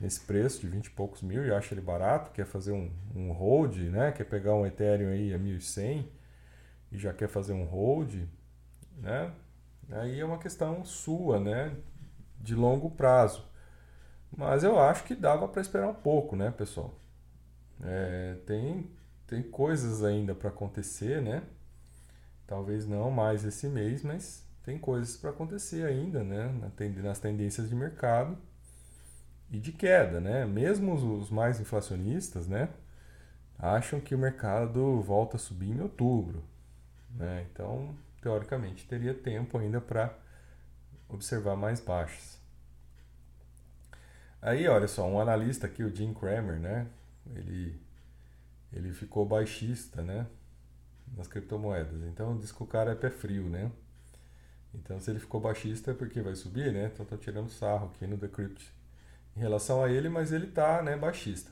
nesse 0.00 0.20
preço 0.20 0.60
de 0.60 0.68
20 0.68 0.86
e 0.86 0.90
poucos 0.90 1.22
mil 1.22 1.46
e 1.46 1.52
acha 1.52 1.74
ele 1.74 1.80
barato, 1.80 2.32
quer 2.32 2.44
fazer 2.44 2.72
um, 2.72 2.90
um 3.14 3.30
hold, 3.30 3.76
né? 3.90 4.10
Quer 4.12 4.24
pegar 4.24 4.54
um 4.54 4.66
Ethereum 4.66 5.10
aí 5.10 5.32
a 5.32 5.38
1100 5.38 6.08
e 6.90 6.98
já 6.98 7.12
quer 7.12 7.28
fazer 7.28 7.52
um 7.52 7.64
hold, 7.64 8.14
né? 8.98 9.32
Aí 9.90 10.18
é 10.18 10.24
uma 10.24 10.38
questão 10.38 10.84
sua, 10.84 11.38
né? 11.38 11.76
De 12.40 12.54
longo 12.54 12.90
prazo. 12.90 13.44
Mas 14.36 14.64
eu 14.64 14.78
acho 14.78 15.04
que 15.04 15.14
dava 15.14 15.46
para 15.46 15.60
esperar 15.60 15.88
um 15.88 15.94
pouco, 15.94 16.34
né, 16.34 16.50
pessoal? 16.50 16.94
É, 17.80 18.36
tem, 18.46 18.90
tem 19.26 19.42
coisas 19.42 20.02
ainda 20.04 20.34
para 20.34 20.48
acontecer, 20.48 21.22
né? 21.22 21.42
Talvez 22.46 22.86
não 22.86 23.10
mais 23.10 23.44
esse 23.44 23.68
mês, 23.68 24.02
mas 24.02 24.44
tem 24.64 24.78
coisas 24.78 25.16
para 25.16 25.30
acontecer 25.30 25.86
ainda, 25.86 26.22
né? 26.22 26.52
Nas 27.02 27.18
tendências 27.18 27.68
de 27.68 27.74
mercado 27.74 28.36
e 29.50 29.58
de 29.58 29.72
queda, 29.72 30.20
né? 30.20 30.46
Mesmo 30.46 30.94
os 30.94 31.30
mais 31.30 31.60
inflacionistas, 31.60 32.46
né? 32.46 32.68
Acham 33.58 34.00
que 34.00 34.14
o 34.14 34.18
mercado 34.18 35.00
volta 35.02 35.36
a 35.36 35.40
subir 35.40 35.70
em 35.70 35.80
outubro, 35.80 36.42
né? 37.10 37.46
Então, 37.50 37.94
teoricamente, 38.20 38.86
teria 38.86 39.14
tempo 39.14 39.58
ainda 39.58 39.80
para 39.80 40.14
observar 41.08 41.56
mais 41.56 41.80
baixas. 41.80 42.38
Aí, 44.40 44.66
olha 44.66 44.88
só, 44.88 45.06
um 45.06 45.20
analista 45.20 45.66
aqui, 45.66 45.84
o 45.84 45.94
Jim 45.94 46.12
Cramer, 46.12 46.58
né? 46.58 46.86
Ele, 47.34 47.80
ele 48.72 48.92
ficou 48.92 49.24
baixista, 49.24 50.02
né? 50.02 50.26
nas 51.16 51.26
criptomoedas. 51.26 52.02
Então 52.04 52.36
diz 52.38 52.52
que 52.52 52.62
o 52.62 52.66
cara 52.66 52.92
é 52.92 52.94
pé 52.94 53.10
frio, 53.10 53.48
né? 53.48 53.70
Então 54.74 54.98
se 54.98 55.10
ele 55.10 55.18
ficou 55.18 55.40
baixista 55.40 55.90
é 55.90 55.94
porque 55.94 56.20
vai 56.20 56.34
subir, 56.34 56.72
né? 56.72 56.90
Então 56.92 57.04
tô 57.04 57.16
tirando 57.16 57.50
sarro 57.50 57.90
aqui 57.94 58.06
no 58.06 58.16
Decrypt 58.16 58.72
em 59.36 59.40
relação 59.40 59.82
a 59.82 59.90
ele, 59.90 60.08
mas 60.08 60.32
ele 60.32 60.46
tá, 60.46 60.82
né, 60.82 60.96
baixista. 60.96 61.50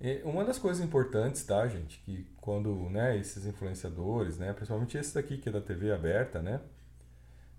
E 0.00 0.22
uma 0.24 0.44
das 0.44 0.58
coisas 0.58 0.84
importantes, 0.84 1.44
tá, 1.44 1.66
gente, 1.68 1.98
que 2.00 2.26
quando, 2.40 2.88
né, 2.88 3.18
esses 3.18 3.44
influenciadores, 3.46 4.38
né, 4.38 4.52
principalmente 4.52 4.96
esse 4.96 5.14
daqui 5.14 5.36
que 5.36 5.48
é 5.48 5.52
da 5.52 5.60
TV 5.60 5.92
aberta, 5.92 6.40
né, 6.40 6.60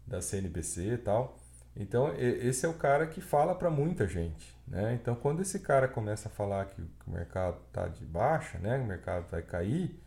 da 0.07 0.21
CNBC 0.21 0.93
e 0.93 0.97
tal, 0.97 1.37
então 1.75 2.13
esse 2.17 2.65
é 2.65 2.69
o 2.69 2.73
cara 2.73 3.07
que 3.07 3.21
fala 3.21 3.55
para 3.55 3.69
muita 3.69 4.07
gente, 4.07 4.55
né? 4.67 4.93
Então 4.93 5.15
quando 5.15 5.41
esse 5.41 5.59
cara 5.59 5.87
começa 5.87 6.27
a 6.27 6.31
falar 6.31 6.65
que, 6.65 6.81
o 6.81 7.11
mercado 7.11 7.57
tá 7.71 7.87
de 7.87 8.05
baixa, 8.05 8.57
né, 8.59 8.77
o 8.77 8.85
mercado 8.85 9.29
vai 9.29 9.41
cair, 9.41 9.99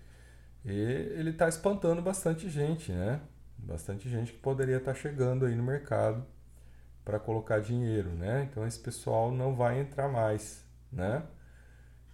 ele 0.65 1.31
está 1.31 1.49
espantando 1.49 2.01
bastante 2.03 2.49
gente, 2.49 2.93
né? 2.93 3.21
Bastante 3.59 4.09
gente 4.09 4.33
que 4.33 4.39
poderia 4.39 4.79
estar 4.79 4.93
tá 4.93 4.99
chegando 4.99 5.47
aí 5.47 5.55
no 5.55 5.63
mercado 5.63 6.25
para 7.05 7.19
colocar 7.19 7.61
dinheiro, 7.61 8.11
né? 8.11 8.49
Então 8.51 8.67
esse 8.67 8.79
pessoal 8.79 9.31
não 9.31 9.55
vai 9.55 9.81
entrar 9.81 10.09
mais, 10.09 10.65
né? 10.91 11.23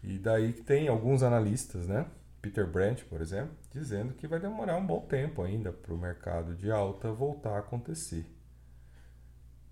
E 0.03 0.19
daí 0.19 0.53
que 0.53 0.63
tem 0.63 0.89
alguns 0.89 1.23
analistas, 1.23 1.87
né? 1.87 2.07
Peter 2.41 2.67
Brandt, 2.67 3.05
por 3.05 3.21
exemplo, 3.21 3.55
dizendo 3.71 4.15
que 4.15 4.27
vai 4.27 4.41
demorar 4.41 4.77
um 4.77 4.87
bom 4.87 5.01
tempo 5.01 5.43
ainda 5.43 5.73
para 5.73 5.93
o 5.93 5.99
mercado 5.99 6.55
de 6.55 6.71
alta 6.71 7.13
voltar 7.13 7.57
a 7.57 7.59
acontecer. 7.59 8.25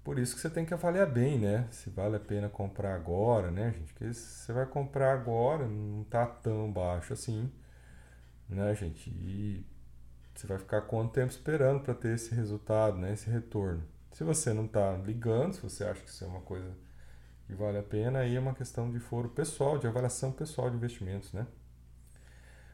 Por 0.08 0.18
isso 0.18 0.34
que 0.34 0.40
você 0.40 0.48
tem 0.48 0.64
que 0.64 0.72
avaliar 0.72 1.06
bem, 1.06 1.38
né? 1.38 1.68
Se 1.70 1.90
vale 1.90 2.16
a 2.16 2.18
pena 2.20 2.48
comprar 2.48 2.94
agora, 2.94 3.50
né, 3.50 3.72
gente? 3.72 3.92
Porque 3.92 4.14
se 4.14 4.22
você 4.22 4.54
vai 4.54 4.64
comprar 4.64 5.12
agora, 5.12 5.68
não 5.68 6.00
está 6.00 6.24
tão 6.24 6.72
baixo 6.72 7.12
assim 7.12 7.52
né, 8.48 8.74
gente? 8.74 9.10
E 9.10 9.66
você 10.34 10.46
vai 10.46 10.56
ficar 10.56 10.80
quanto 10.82 11.12
tempo 11.12 11.30
esperando 11.30 11.80
para 11.80 11.92
ter 11.92 12.14
esse 12.14 12.34
resultado, 12.34 12.96
né, 12.96 13.12
esse 13.12 13.28
retorno? 13.28 13.84
Se 14.12 14.24
você 14.24 14.54
não 14.54 14.64
está 14.64 14.96
ligando, 14.96 15.52
se 15.52 15.60
você 15.60 15.84
acha 15.84 16.00
que 16.00 16.08
isso 16.08 16.24
é 16.24 16.26
uma 16.26 16.40
coisa 16.40 16.74
que 17.46 17.52
vale 17.54 17.76
a 17.76 17.82
pena, 17.82 18.20
aí 18.20 18.34
é 18.34 18.40
uma 18.40 18.54
questão 18.54 18.90
de 18.90 18.98
foro 18.98 19.28
pessoal, 19.28 19.76
de 19.76 19.86
avaliação 19.86 20.32
pessoal 20.32 20.70
de 20.70 20.76
investimentos, 20.76 21.34
né? 21.34 21.46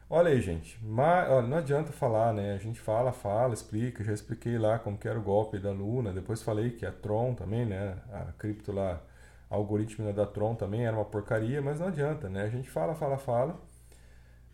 Olha 0.09 0.29
aí, 0.31 0.39
gente, 0.41 0.77
mas, 0.83 1.29
olha, 1.31 1.47
não 1.47 1.57
adianta 1.57 1.91
falar, 1.91 2.31
né? 2.33 2.53
A 2.53 2.57
gente 2.57 2.79
fala, 2.79 3.11
fala, 3.11 3.53
explica, 3.53 4.03
já 4.03 4.13
expliquei 4.13 4.57
lá 4.57 4.77
como 4.77 4.97
que 4.97 5.07
era 5.07 5.17
o 5.17 5.21
golpe 5.21 5.57
da 5.59 5.71
Luna, 5.71 6.13
depois 6.13 6.43
falei 6.43 6.71
que 6.71 6.85
a 6.85 6.91
Tron 6.91 7.33
também, 7.33 7.65
né? 7.65 7.97
A 8.11 8.31
cripto 8.33 8.71
lá, 8.71 9.01
a 9.49 9.55
algoritmo 9.55 10.11
da 10.13 10.25
Tron 10.27 10.53
também 10.55 10.85
era 10.85 10.95
uma 10.95 11.05
porcaria, 11.05 11.59
mas 11.61 11.79
não 11.79 11.87
adianta, 11.87 12.29
né? 12.29 12.43
A 12.43 12.49
gente 12.49 12.69
fala, 12.69 12.93
fala, 12.95 13.17
fala, 13.17 13.59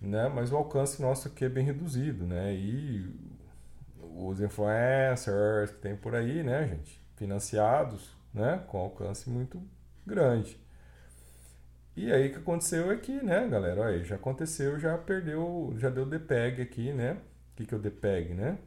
né? 0.01 0.29
Mas 0.29 0.51
o 0.51 0.57
alcance 0.57 1.01
nosso 1.01 1.27
aqui 1.27 1.45
é 1.45 1.49
bem 1.49 1.65
reduzido, 1.65 2.25
né? 2.27 2.53
E 2.55 3.09
os 4.15 4.41
influencers 4.41 5.71
que 5.71 5.77
tem 5.79 5.95
por 5.95 6.15
aí, 6.15 6.43
né, 6.43 6.67
gente? 6.67 7.01
Financiados, 7.17 8.11
né? 8.33 8.63
Com 8.67 8.79
alcance 8.79 9.29
muito 9.29 9.61
grande. 10.05 10.59
E 11.95 12.11
aí 12.11 12.29
o 12.29 12.31
que 12.31 12.37
aconteceu 12.39 12.91
é 12.91 12.97
que, 12.97 13.11
né, 13.23 13.47
galera, 13.47 13.81
olha 13.81 14.03
já 14.03 14.15
aconteceu, 14.15 14.79
já 14.79 14.97
perdeu, 14.97 15.73
já 15.77 15.89
deu 15.89 16.05
DPEG 16.05 16.61
aqui, 16.61 16.93
né? 16.93 17.13
O 17.53 17.55
que, 17.55 17.65
que 17.65 17.73
é 17.73 17.77
o 17.77 17.81
DPEG, 17.81 18.33
né? 18.33 18.57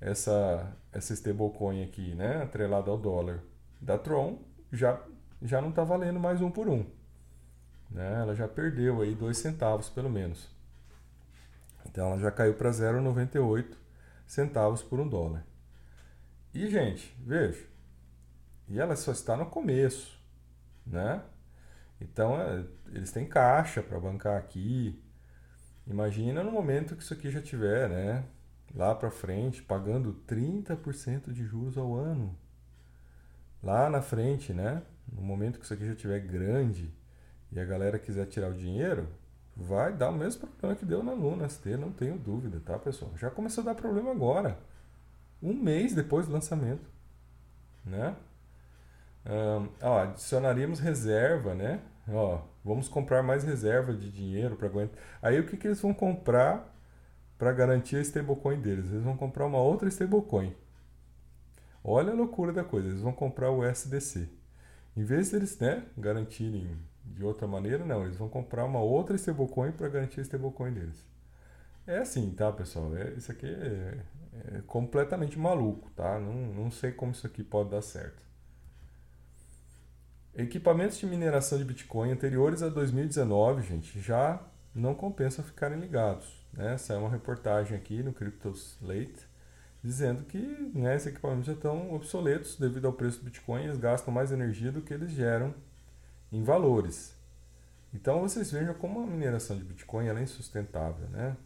Essa, 0.00 0.76
essa 0.92 1.12
stablecoin 1.14 1.82
aqui, 1.82 2.14
né, 2.14 2.42
atrelada 2.42 2.90
ao 2.90 2.98
dólar 2.98 3.42
da 3.80 3.98
Tron, 3.98 4.38
já, 4.72 5.00
já 5.42 5.60
não 5.60 5.70
está 5.70 5.82
valendo 5.82 6.20
mais 6.20 6.40
um 6.40 6.50
por 6.50 6.68
um. 6.68 6.84
Né? 7.90 8.20
Ela 8.20 8.34
já 8.34 8.46
perdeu 8.46 9.00
aí 9.00 9.14
dois 9.14 9.38
centavos 9.38 9.88
pelo 9.88 10.10
menos. 10.10 10.48
Então 11.86 12.08
ela 12.08 12.18
já 12.18 12.30
caiu 12.30 12.54
para 12.54 12.70
0,98 12.70 13.74
centavos 14.26 14.82
por 14.82 15.00
um 15.00 15.08
dólar. 15.08 15.44
E, 16.54 16.68
gente, 16.68 17.14
veja, 17.20 17.66
e 18.68 18.78
ela 18.78 18.94
só 18.94 19.12
está 19.12 19.36
no 19.36 19.46
começo, 19.46 20.18
né? 20.86 21.22
Então, 22.00 22.40
é, 22.40 22.64
eles 22.92 23.10
têm 23.10 23.26
caixa 23.26 23.82
para 23.82 23.98
bancar 23.98 24.36
aqui. 24.36 25.00
Imagina 25.86 26.42
no 26.42 26.52
momento 26.52 26.96
que 26.96 27.02
isso 27.02 27.14
aqui 27.14 27.30
já 27.30 27.40
tiver, 27.40 27.88
né? 27.88 28.24
Lá 28.74 28.94
para 28.94 29.10
frente, 29.10 29.62
pagando 29.62 30.14
30% 30.26 31.32
de 31.32 31.44
juros 31.44 31.78
ao 31.78 31.94
ano. 31.94 32.36
Lá 33.62 33.88
na 33.90 34.02
frente, 34.02 34.52
né? 34.52 34.82
No 35.10 35.22
momento 35.22 35.58
que 35.58 35.64
isso 35.64 35.74
aqui 35.74 35.86
já 35.86 35.94
tiver 35.94 36.20
grande 36.20 36.92
e 37.50 37.58
a 37.58 37.64
galera 37.64 37.98
quiser 37.98 38.26
tirar 38.26 38.50
o 38.50 38.54
dinheiro, 38.54 39.08
vai 39.56 39.92
dar 39.92 40.10
o 40.10 40.16
mesmo 40.16 40.46
problema 40.46 40.76
que 40.76 40.84
deu 40.84 41.02
na 41.02 41.12
Luna 41.12 41.48
ST, 41.48 41.76
não 41.76 41.90
tenho 41.90 42.18
dúvida, 42.18 42.60
tá, 42.60 42.78
pessoal? 42.78 43.10
Já 43.16 43.30
começou 43.30 43.62
a 43.62 43.66
dar 43.66 43.74
problema 43.74 44.10
agora. 44.10 44.58
Um 45.42 45.54
mês 45.54 45.94
depois 45.94 46.26
do 46.26 46.32
lançamento, 46.32 46.88
né? 47.84 48.14
Um, 49.26 49.68
ó, 49.82 50.00
adicionaríamos 50.00 50.80
reserva, 50.80 51.54
né? 51.54 51.80
Ó, 52.08 52.40
vamos 52.64 52.88
comprar 52.88 53.22
mais 53.22 53.44
reserva 53.44 53.92
de 53.92 54.10
dinheiro 54.10 54.56
para 54.56 54.68
aguentar. 54.68 54.98
Aí 55.20 55.38
o 55.38 55.46
que, 55.46 55.56
que 55.56 55.66
eles 55.66 55.80
vão 55.80 55.92
comprar 55.92 56.74
para 57.38 57.52
garantir 57.52 57.96
a 57.96 58.00
stablecoin 58.00 58.60
deles? 58.60 58.86
Eles 58.90 59.02
vão 59.04 59.16
comprar 59.16 59.46
uma 59.46 59.58
outra 59.58 59.88
stablecoin. 59.88 60.54
Olha 61.84 62.12
a 62.12 62.14
loucura 62.16 62.52
da 62.52 62.64
coisa, 62.64 62.88
eles 62.88 63.00
vão 63.00 63.12
comprar 63.12 63.50
o 63.50 63.64
SDC. 63.64 64.28
Em 64.96 65.04
vez 65.04 65.30
deles 65.30 65.58
né, 65.58 65.84
garantirem 65.96 66.76
de 67.04 67.24
outra 67.24 67.46
maneira, 67.46 67.84
não, 67.84 68.04
eles 68.04 68.16
vão 68.16 68.28
comprar 68.28 68.64
uma 68.64 68.80
outra 68.80 69.16
stablecoin 69.16 69.72
para 69.72 69.88
garantir 69.88 70.20
a 70.20 70.22
stablecoin 70.22 70.72
deles. 70.72 71.04
É 71.86 71.98
assim, 71.98 72.30
tá, 72.32 72.52
pessoal? 72.52 72.94
É, 72.96 73.10
isso 73.14 73.32
aqui 73.32 73.46
é, 73.46 73.98
é 74.56 74.62
completamente 74.66 75.38
maluco, 75.38 75.90
tá? 75.96 76.18
Não, 76.18 76.34
não 76.54 76.70
sei 76.70 76.92
como 76.92 77.12
isso 77.12 77.26
aqui 77.26 77.42
pode 77.42 77.70
dar 77.70 77.82
certo. 77.82 78.27
Equipamentos 80.34 80.98
de 80.98 81.06
mineração 81.06 81.58
de 81.58 81.64
Bitcoin 81.64 82.12
anteriores 82.12 82.62
a 82.62 82.68
2019, 82.68 83.62
gente, 83.62 84.00
já 84.00 84.40
não 84.74 84.94
compensa 84.94 85.42
ficarem 85.42 85.78
ligados. 85.78 86.46
Né? 86.52 86.76
Saiu 86.78 87.00
uma 87.00 87.10
reportagem 87.10 87.76
aqui 87.76 88.02
no 88.02 88.12
CryptoSlate 88.12 89.26
dizendo 89.82 90.24
que 90.24 90.38
né, 90.74 90.96
esses 90.96 91.08
equipamentos 91.08 91.46
já 91.46 91.52
estão 91.52 91.94
obsoletos 91.94 92.56
devido 92.56 92.86
ao 92.86 92.92
preço 92.92 93.18
do 93.20 93.26
Bitcoin, 93.26 93.64
eles 93.64 93.78
gastam 93.78 94.12
mais 94.12 94.32
energia 94.32 94.72
do 94.72 94.82
que 94.82 94.92
eles 94.92 95.10
geram 95.12 95.54
em 96.32 96.42
valores. 96.42 97.16
Então 97.92 98.20
vocês 98.20 98.50
vejam 98.50 98.74
como 98.74 99.02
a 99.02 99.06
mineração 99.06 99.56
de 99.56 99.64
Bitcoin 99.64 100.08
é 100.08 100.22
insustentável, 100.22 101.08
né? 101.08 101.36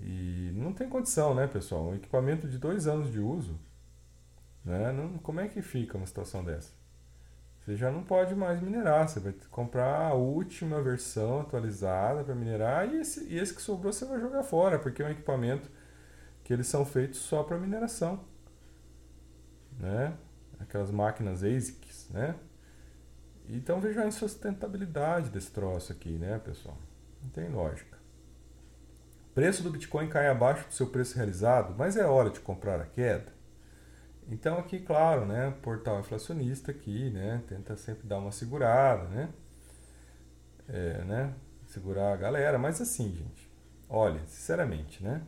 E 0.00 0.52
não 0.54 0.72
tem 0.72 0.88
condição, 0.88 1.34
né, 1.34 1.46
pessoal? 1.46 1.88
Um 1.88 1.94
equipamento 1.94 2.48
de 2.48 2.58
dois 2.58 2.86
anos 2.86 3.10
de 3.10 3.18
uso, 3.18 3.58
né? 4.64 4.92
Não, 4.92 5.18
como 5.18 5.40
é 5.40 5.48
que 5.48 5.60
fica 5.60 5.96
uma 5.96 6.06
situação 6.06 6.44
dessa? 6.44 6.72
Você 7.66 7.76
já 7.76 7.90
não 7.90 8.04
pode 8.04 8.32
mais 8.36 8.62
minerar, 8.62 9.08
você 9.08 9.18
vai 9.18 9.34
comprar 9.50 10.06
a 10.06 10.14
última 10.14 10.80
versão 10.80 11.40
atualizada 11.40 12.22
para 12.22 12.32
minerar 12.32 12.88
e 12.88 13.00
esse, 13.00 13.24
e 13.24 13.36
esse 13.36 13.52
que 13.52 13.60
sobrou 13.60 13.92
você 13.92 14.04
vai 14.04 14.20
jogar 14.20 14.44
fora, 14.44 14.78
porque 14.78 15.02
é 15.02 15.06
um 15.06 15.10
equipamento 15.10 15.68
que 16.44 16.52
eles 16.52 16.68
são 16.68 16.86
feitos 16.86 17.18
só 17.18 17.42
para 17.42 17.58
mineração, 17.58 18.24
né? 19.80 20.16
Aquelas 20.60 20.92
máquinas 20.92 21.42
ASICs, 21.42 22.08
né? 22.10 22.36
Então 23.48 23.80
veja 23.80 24.02
a 24.02 24.06
insustentabilidade 24.06 25.30
desse 25.30 25.50
troço 25.50 25.90
aqui, 25.90 26.18
né, 26.18 26.38
pessoal? 26.38 26.78
Não 27.20 27.30
tem 27.30 27.48
lógica. 27.48 27.98
Preço 29.34 29.64
do 29.64 29.70
Bitcoin 29.70 30.08
cai 30.08 30.28
abaixo 30.28 30.68
do 30.68 30.72
seu 30.72 30.86
preço 30.86 31.16
realizado, 31.16 31.74
mas 31.76 31.96
é 31.96 32.06
hora 32.06 32.30
de 32.30 32.38
comprar 32.38 32.80
a 32.80 32.86
queda. 32.86 33.35
Então 34.28 34.58
aqui, 34.58 34.80
claro, 34.80 35.24
né, 35.24 35.54
portal 35.62 36.00
inflacionista 36.00 36.70
aqui, 36.72 37.10
né, 37.10 37.42
tenta 37.46 37.76
sempre 37.76 38.06
dar 38.06 38.18
uma 38.18 38.32
segurada, 38.32 39.04
né, 39.08 39.28
é, 40.68 41.04
né, 41.04 41.34
segurar 41.66 42.12
a 42.12 42.16
galera, 42.16 42.58
mas 42.58 42.80
assim, 42.80 43.14
gente, 43.14 43.48
olha, 43.88 44.20
sinceramente, 44.26 45.02
né, 45.02 45.22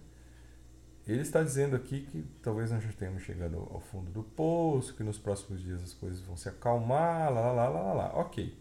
ele 1.08 1.22
está 1.22 1.42
dizendo 1.42 1.74
aqui 1.74 2.02
que 2.02 2.22
talvez 2.42 2.70
nós 2.70 2.82
já 2.84 2.92
tenhamos 2.92 3.22
chegado 3.22 3.56
ao 3.70 3.80
fundo 3.80 4.10
do 4.10 4.22
poço, 4.22 4.94
que 4.94 5.02
nos 5.02 5.18
próximos 5.18 5.62
dias 5.62 5.82
as 5.82 5.94
coisas 5.94 6.20
vão 6.20 6.36
se 6.36 6.50
acalmar, 6.50 7.32
lá, 7.32 7.50
lá, 7.50 7.66
lá, 7.66 7.80
lá, 7.80 7.92
lá. 7.94 8.12
Ok. 8.14 8.54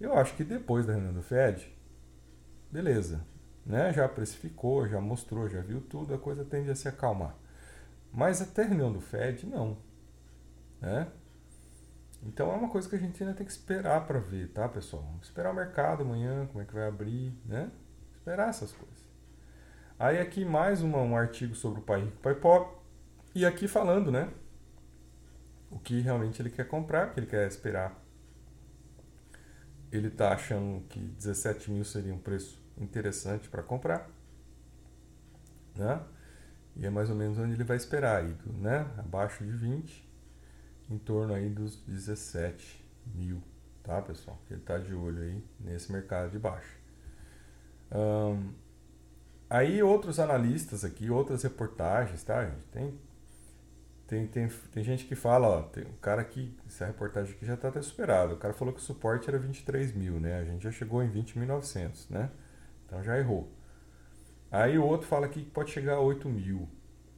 Eu 0.00 0.14
acho 0.14 0.34
que 0.34 0.42
depois 0.42 0.86
da 0.86 0.94
reunião 0.94 1.12
do 1.12 1.22
Fed, 1.22 1.70
beleza, 2.72 3.20
né? 3.66 3.92
Já 3.92 4.08
precificou, 4.08 4.88
já 4.88 4.98
mostrou, 4.98 5.46
já 5.46 5.60
viu 5.60 5.82
tudo, 5.82 6.14
a 6.14 6.18
coisa 6.18 6.42
tende 6.42 6.70
a 6.70 6.74
se 6.74 6.88
acalmar. 6.88 7.36
Mas 8.12 8.42
a 8.42 8.62
reunião 8.62 8.92
do 8.92 9.00
Fed, 9.00 9.46
não. 9.46 9.78
Né? 10.80 11.10
Então 12.22 12.52
é 12.52 12.56
uma 12.56 12.68
coisa 12.68 12.88
que 12.88 12.96
a 12.96 12.98
gente 12.98 13.22
ainda 13.22 13.34
tem 13.34 13.46
que 13.46 13.52
esperar 13.52 14.06
para 14.06 14.18
ver, 14.18 14.48
tá, 14.48 14.68
pessoal? 14.68 15.18
Esperar 15.22 15.52
o 15.52 15.54
mercado 15.54 16.02
amanhã, 16.02 16.46
como 16.46 16.60
é 16.60 16.64
que 16.64 16.74
vai 16.74 16.86
abrir, 16.86 17.32
né? 17.44 17.70
Esperar 18.12 18.48
essas 18.48 18.72
coisas. 18.72 19.00
Aí 19.98 20.18
aqui 20.18 20.44
mais 20.44 20.82
uma, 20.82 20.98
um 20.98 21.16
artigo 21.16 21.54
sobre 21.54 21.80
o 21.80 21.82
pai 21.82 22.02
rico, 22.02 22.16
pai 22.18 22.34
pobre. 22.34 22.74
E 23.34 23.46
aqui 23.46 23.68
falando, 23.68 24.10
né? 24.10 24.30
O 25.70 25.78
que 25.78 26.00
realmente 26.00 26.42
ele 26.42 26.50
quer 26.50 26.66
comprar, 26.66 27.12
que 27.12 27.20
ele 27.20 27.26
quer 27.26 27.46
esperar. 27.46 27.96
Ele 29.92 30.08
está 30.08 30.32
achando 30.32 30.82
que 30.88 30.98
17 30.98 31.70
mil 31.70 31.84
seria 31.84 32.14
um 32.14 32.18
preço 32.18 32.60
interessante 32.76 33.48
para 33.48 33.62
comprar. 33.62 34.08
Né? 35.74 36.00
E 36.76 36.86
é 36.86 36.90
mais 36.90 37.10
ou 37.10 37.16
menos 37.16 37.38
onde 37.38 37.52
ele 37.52 37.64
vai 37.64 37.76
esperar 37.76 38.22
aí, 38.22 38.34
né? 38.46 38.86
Abaixo 38.98 39.44
de 39.44 39.50
20, 39.50 40.08
em 40.88 40.98
torno 40.98 41.34
aí 41.34 41.48
dos 41.48 41.76
17 41.82 42.84
mil, 43.14 43.42
tá, 43.82 44.00
pessoal? 44.00 44.40
Ele 44.50 44.60
está 44.60 44.78
de 44.78 44.94
olho 44.94 45.22
aí 45.22 45.44
nesse 45.58 45.92
mercado 45.92 46.30
de 46.30 46.38
baixo. 46.38 46.78
Um, 47.92 48.52
Aí 49.50 49.82
outros 49.82 50.20
analistas 50.20 50.84
aqui, 50.84 51.10
outras 51.10 51.42
reportagens, 51.42 52.22
tá, 52.22 52.44
gente? 52.44 52.68
Tem, 52.68 52.94
tem, 54.06 54.26
tem, 54.28 54.48
tem 54.48 54.84
gente 54.84 55.04
que 55.06 55.16
fala, 55.16 55.48
ó, 55.48 55.62
tem 55.62 55.84
um 55.84 55.96
cara 56.00 56.22
que, 56.22 56.56
essa 56.68 56.86
reportagem 56.86 57.34
aqui 57.34 57.44
já 57.44 57.54
está 57.54 57.66
até 57.66 57.82
superada. 57.82 58.32
O 58.34 58.36
cara 58.36 58.54
falou 58.54 58.72
que 58.72 58.78
o 58.78 58.82
suporte 58.82 59.28
era 59.28 59.40
23 59.40 59.92
mil, 59.92 60.20
né? 60.20 60.38
A 60.38 60.44
gente 60.44 60.62
já 60.62 60.70
chegou 60.70 61.02
em 61.02 61.10
20.900, 61.10 62.08
né? 62.10 62.30
Então 62.86 63.02
já 63.02 63.18
errou. 63.18 63.50
Aí 64.50 64.78
o 64.78 64.84
outro 64.84 65.06
fala 65.06 65.26
aqui 65.26 65.42
que 65.42 65.50
pode 65.50 65.70
chegar 65.70 65.94
a 65.94 66.00
8 66.00 66.28
mil. 66.28 66.68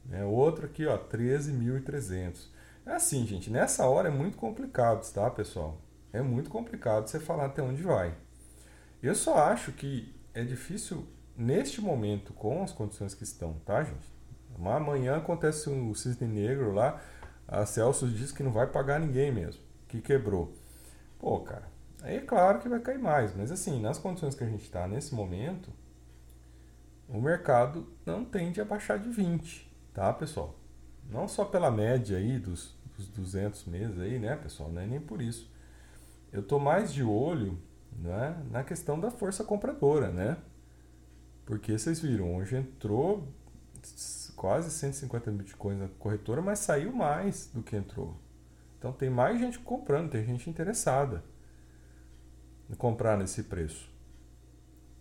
Né? 0.05 0.23
O 0.23 0.29
outro 0.29 0.65
aqui, 0.65 0.85
ó, 0.85 0.97
13.300. 0.97 2.49
É 2.85 2.91
assim, 2.91 3.25
gente, 3.25 3.49
nessa 3.49 3.87
hora 3.87 4.09
é 4.09 4.11
muito 4.11 4.37
complicado, 4.37 5.09
tá, 5.11 5.29
pessoal? 5.29 5.81
É 6.11 6.21
muito 6.21 6.49
complicado 6.49 7.07
você 7.07 7.19
falar 7.19 7.45
até 7.45 7.61
onde 7.61 7.81
vai. 7.81 8.13
Eu 9.01 9.15
só 9.15 9.37
acho 9.37 9.71
que 9.71 10.13
é 10.33 10.43
difícil 10.43 11.07
neste 11.35 11.81
momento, 11.81 12.33
com 12.33 12.61
as 12.61 12.71
condições 12.71 13.13
que 13.13 13.23
estão, 13.23 13.53
tá, 13.65 13.83
gente? 13.83 14.11
Amanhã 14.63 15.17
acontece 15.17 15.69
um 15.69 15.93
cisne 15.95 16.27
negro 16.27 16.71
lá, 16.73 17.01
a 17.47 17.65
Celsius 17.65 18.15
diz 18.15 18.31
que 18.31 18.43
não 18.43 18.51
vai 18.51 18.67
pagar 18.67 18.99
ninguém 18.99 19.31
mesmo, 19.31 19.61
que 19.87 19.99
quebrou. 19.99 20.53
Pô, 21.19 21.39
cara, 21.39 21.67
aí 22.01 22.17
é 22.17 22.21
claro 22.21 22.59
que 22.59 22.69
vai 22.69 22.79
cair 22.79 22.99
mais, 22.99 23.35
mas 23.35 23.51
assim, 23.51 23.81
nas 23.81 23.97
condições 23.97 24.35
que 24.35 24.43
a 24.43 24.47
gente 24.47 24.63
está 24.63 24.87
nesse 24.87 25.15
momento, 25.15 25.71
o 27.07 27.21
mercado 27.21 27.87
não 28.05 28.23
tende 28.23 28.61
a 28.61 28.65
baixar 28.65 28.97
de 28.97 29.09
20, 29.09 29.71
tá, 29.93 30.11
pessoal? 30.13 30.55
Não 31.09 31.27
só 31.27 31.45
pela 31.45 31.69
média 31.69 32.17
aí 32.17 32.39
dos, 32.39 32.75
dos 32.95 33.07
200 33.07 33.65
meses 33.65 33.99
aí, 33.99 34.19
né, 34.19 34.35
pessoal? 34.35 34.71
Não 34.71 34.81
é 34.81 34.85
nem 34.85 34.99
por 34.99 35.21
isso. 35.21 35.51
Eu 36.31 36.41
tô 36.41 36.57
mais 36.57 36.93
de 36.93 37.03
olho 37.03 37.59
né, 37.91 38.41
na 38.49 38.63
questão 38.63 38.99
da 38.99 39.11
força 39.11 39.43
compradora, 39.43 40.11
né? 40.11 40.37
Porque 41.45 41.77
vocês 41.77 41.99
viram, 41.99 42.35
hoje 42.35 42.55
entrou 42.55 43.27
quase 44.35 44.71
150 44.71 45.31
bitcoins 45.31 45.79
na 45.79 45.87
corretora, 45.99 46.41
mas 46.41 46.59
saiu 46.59 46.91
mais 46.93 47.49
do 47.53 47.61
que 47.61 47.75
entrou. 47.75 48.17
Então 48.79 48.91
tem 48.91 49.09
mais 49.09 49.39
gente 49.39 49.59
comprando, 49.59 50.09
tem 50.09 50.25
gente 50.25 50.49
interessada 50.49 51.23
em 52.69 52.73
comprar 52.73 53.17
nesse 53.17 53.43
preço. 53.43 53.89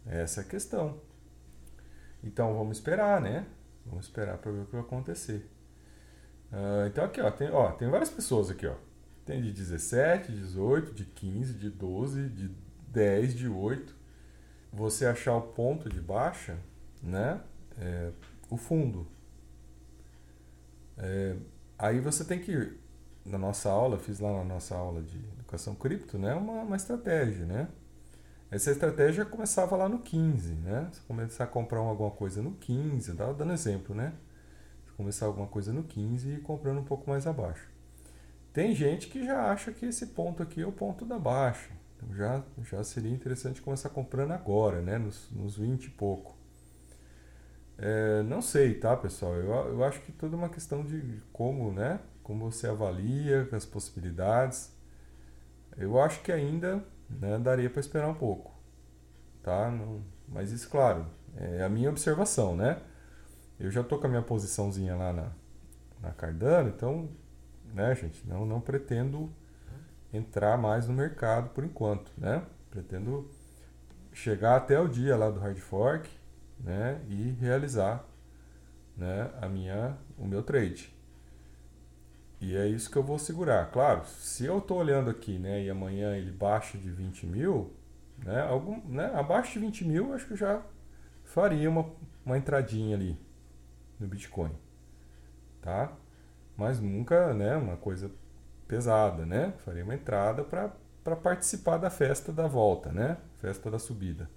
Essa 0.04 0.40
é 0.40 0.44
a 0.44 0.46
questão. 0.46 1.00
Então 2.22 2.54
vamos 2.56 2.78
esperar, 2.78 3.20
né? 3.20 3.46
Vamos 3.84 4.06
esperar 4.06 4.38
para 4.38 4.52
ver 4.52 4.60
o 4.60 4.66
que 4.66 4.72
vai 4.72 4.80
acontecer. 4.80 5.48
Uh, 6.52 6.86
então 6.86 7.04
aqui, 7.04 7.20
ó 7.20 7.30
tem, 7.30 7.50
ó, 7.50 7.72
tem 7.72 7.88
várias 7.88 8.10
pessoas 8.10 8.50
aqui, 8.50 8.66
ó. 8.66 8.74
Tem 9.24 9.40
de 9.40 9.52
17, 9.52 10.32
18, 10.32 10.92
de 10.92 11.04
15, 11.04 11.54
de 11.54 11.70
12, 11.70 12.28
de 12.28 12.50
10 12.88 13.34
de 13.34 13.48
8, 13.48 13.94
você 14.72 15.06
achar 15.06 15.36
o 15.36 15.42
ponto 15.42 15.88
de 15.88 16.00
baixa, 16.00 16.58
né? 17.02 17.40
É, 17.78 18.10
o 18.50 18.56
fundo. 18.56 19.06
É, 20.98 21.36
aí 21.78 22.00
você 22.00 22.24
tem 22.24 22.38
que, 22.38 22.78
na 23.24 23.38
nossa 23.38 23.70
aula, 23.70 23.98
fiz 23.98 24.20
lá 24.20 24.32
na 24.32 24.44
nossa 24.44 24.74
aula 24.76 25.02
de 25.02 25.18
educação 25.32 25.74
cripto, 25.74 26.18
né? 26.18 26.34
Uma, 26.34 26.62
uma 26.62 26.76
estratégia, 26.76 27.46
né? 27.46 27.68
Essa 28.52 28.70
estratégia 28.70 29.24
começava 29.24 29.74
lá 29.76 29.88
no 29.88 30.00
15, 30.00 30.52
né? 30.56 30.86
Você 30.92 31.00
começar 31.08 31.44
a 31.44 31.46
comprar 31.46 31.78
alguma 31.78 32.10
coisa 32.10 32.42
no 32.42 32.52
15, 32.52 33.14
dando 33.14 33.50
exemplo, 33.50 33.94
né? 33.94 34.12
Você 34.84 34.92
começar 34.94 35.24
alguma 35.24 35.46
coisa 35.46 35.72
no 35.72 35.82
15 35.82 36.34
e 36.34 36.40
comprando 36.42 36.80
um 36.80 36.84
pouco 36.84 37.08
mais 37.08 37.26
abaixo. 37.26 37.66
Tem 38.52 38.74
gente 38.74 39.08
que 39.08 39.24
já 39.24 39.50
acha 39.50 39.72
que 39.72 39.86
esse 39.86 40.08
ponto 40.08 40.42
aqui 40.42 40.60
é 40.60 40.66
o 40.66 40.70
ponto 40.70 41.06
da 41.06 41.18
baixa. 41.18 41.70
Então 41.96 42.14
já, 42.14 42.42
já 42.62 42.84
seria 42.84 43.10
interessante 43.10 43.62
começar 43.62 43.88
comprando 43.88 44.32
agora, 44.32 44.82
né? 44.82 44.98
Nos, 44.98 45.30
nos 45.30 45.56
20 45.56 45.86
e 45.86 45.90
pouco. 45.90 46.36
É, 47.78 48.22
não 48.24 48.42
sei, 48.42 48.74
tá, 48.74 48.94
pessoal? 48.94 49.32
Eu, 49.34 49.50
eu 49.50 49.82
acho 49.82 50.02
que 50.02 50.12
tudo 50.12 50.36
é 50.36 50.38
uma 50.38 50.50
questão 50.50 50.84
de 50.84 51.22
como, 51.32 51.72
né? 51.72 52.00
Como 52.22 52.52
você 52.52 52.66
avalia 52.66 53.48
as 53.50 53.64
possibilidades. 53.64 54.76
Eu 55.74 55.98
acho 55.98 56.20
que 56.20 56.30
ainda 56.30 56.84
né, 57.20 57.38
daria 57.38 57.70
para 57.70 57.80
esperar 57.80 58.08
um 58.08 58.14
pouco, 58.14 58.52
tá? 59.42 59.70
Não, 59.70 60.02
mas 60.28 60.50
isso, 60.50 60.68
claro, 60.68 61.06
é 61.36 61.62
a 61.62 61.68
minha 61.68 61.90
observação, 61.90 62.56
né? 62.56 62.80
Eu 63.58 63.70
já 63.70 63.82
tô 63.82 63.98
com 63.98 64.06
a 64.06 64.10
minha 64.10 64.22
posiçãozinha 64.22 64.96
lá 64.96 65.12
na, 65.12 65.32
na 66.00 66.10
Cardano, 66.12 66.68
então, 66.68 67.08
né, 67.72 67.94
gente, 67.94 68.26
não, 68.26 68.44
não 68.44 68.60
pretendo 68.60 69.30
entrar 70.12 70.56
mais 70.58 70.88
no 70.88 70.94
mercado 70.94 71.50
por 71.50 71.64
enquanto, 71.64 72.10
né? 72.18 72.44
Pretendo 72.70 73.30
chegar 74.12 74.56
até 74.56 74.78
o 74.78 74.88
dia 74.88 75.16
lá 75.16 75.30
do 75.30 75.40
hard 75.40 75.58
fork, 75.58 76.08
né, 76.60 77.00
e 77.08 77.30
realizar, 77.40 78.04
né, 78.96 79.30
a 79.40 79.48
minha, 79.48 79.96
o 80.18 80.26
meu 80.26 80.42
trade. 80.42 80.94
E 82.42 82.56
é 82.56 82.66
isso 82.66 82.90
que 82.90 82.96
eu 82.98 83.04
vou 83.04 83.20
segurar. 83.20 83.70
Claro, 83.70 84.04
se 84.04 84.44
eu 84.44 84.58
estou 84.58 84.78
olhando 84.78 85.08
aqui, 85.08 85.38
né, 85.38 85.62
e 85.62 85.70
amanhã 85.70 86.16
ele 86.16 86.32
baixa 86.32 86.76
de 86.76 86.90
20 86.90 87.24
mil, 87.24 87.72
né, 88.18 88.42
algum, 88.42 88.84
né, 88.88 89.12
abaixo 89.14 89.52
de 89.52 89.60
20 89.60 89.84
mil, 89.84 90.12
acho 90.12 90.26
que 90.26 90.32
eu 90.32 90.36
já 90.36 90.60
faria 91.24 91.70
uma, 91.70 91.88
uma 92.26 92.36
entradinha 92.36 92.96
ali 92.96 93.16
no 93.96 94.08
Bitcoin, 94.08 94.50
tá? 95.60 95.92
Mas 96.56 96.80
nunca, 96.80 97.32
né, 97.32 97.56
uma 97.56 97.76
coisa 97.76 98.10
pesada, 98.66 99.24
né? 99.24 99.54
Faria 99.64 99.84
uma 99.84 99.94
entrada 99.94 100.42
para 100.42 101.16
participar 101.16 101.76
da 101.76 101.90
festa 101.90 102.32
da 102.32 102.48
volta, 102.48 102.90
né? 102.90 103.18
Festa 103.36 103.70
da 103.70 103.78
subida. 103.78 104.28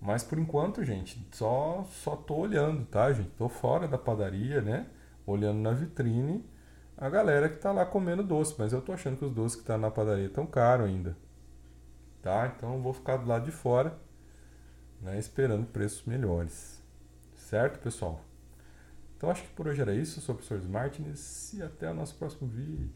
Mas 0.00 0.22
por 0.22 0.38
enquanto, 0.38 0.84
gente, 0.84 1.26
só 1.32 1.84
só 1.90 2.14
tô 2.14 2.36
olhando, 2.36 2.84
tá, 2.86 3.12
gente? 3.12 3.30
Tô 3.30 3.48
fora 3.48 3.88
da 3.88 3.98
padaria, 3.98 4.60
né? 4.62 4.86
Olhando 5.26 5.58
na 5.58 5.72
vitrine 5.72 6.53
a 6.96 7.08
galera 7.08 7.48
que 7.48 7.56
está 7.56 7.72
lá 7.72 7.84
comendo 7.84 8.22
doce, 8.22 8.54
mas 8.58 8.72
eu 8.72 8.78
estou 8.78 8.94
achando 8.94 9.16
que 9.16 9.24
os 9.24 9.32
doces 9.32 9.56
que 9.56 9.62
estão 9.62 9.76
tá 9.76 9.80
na 9.80 9.90
padaria 9.90 10.26
estão 10.26 10.46
caros 10.46 10.86
ainda. 10.86 11.16
Tá? 12.22 12.52
Então 12.56 12.74
eu 12.74 12.80
vou 12.80 12.92
ficar 12.92 13.16
do 13.16 13.26
lado 13.26 13.44
de 13.44 13.50
fora, 13.50 13.98
né, 15.00 15.18
esperando 15.18 15.66
preços 15.66 16.04
melhores. 16.04 16.82
Certo, 17.36 17.78
pessoal? 17.80 18.20
Então 19.16 19.30
acho 19.30 19.42
que 19.42 19.50
por 19.50 19.68
hoje 19.68 19.80
era 19.80 19.94
isso. 19.94 20.18
Eu 20.18 20.22
sou 20.22 20.34
o 20.34 20.38
professor 20.38 20.62
Martins 20.68 21.52
e 21.52 21.62
até 21.62 21.90
o 21.90 21.94
nosso 21.94 22.14
próximo 22.14 22.48
vídeo. 22.48 22.90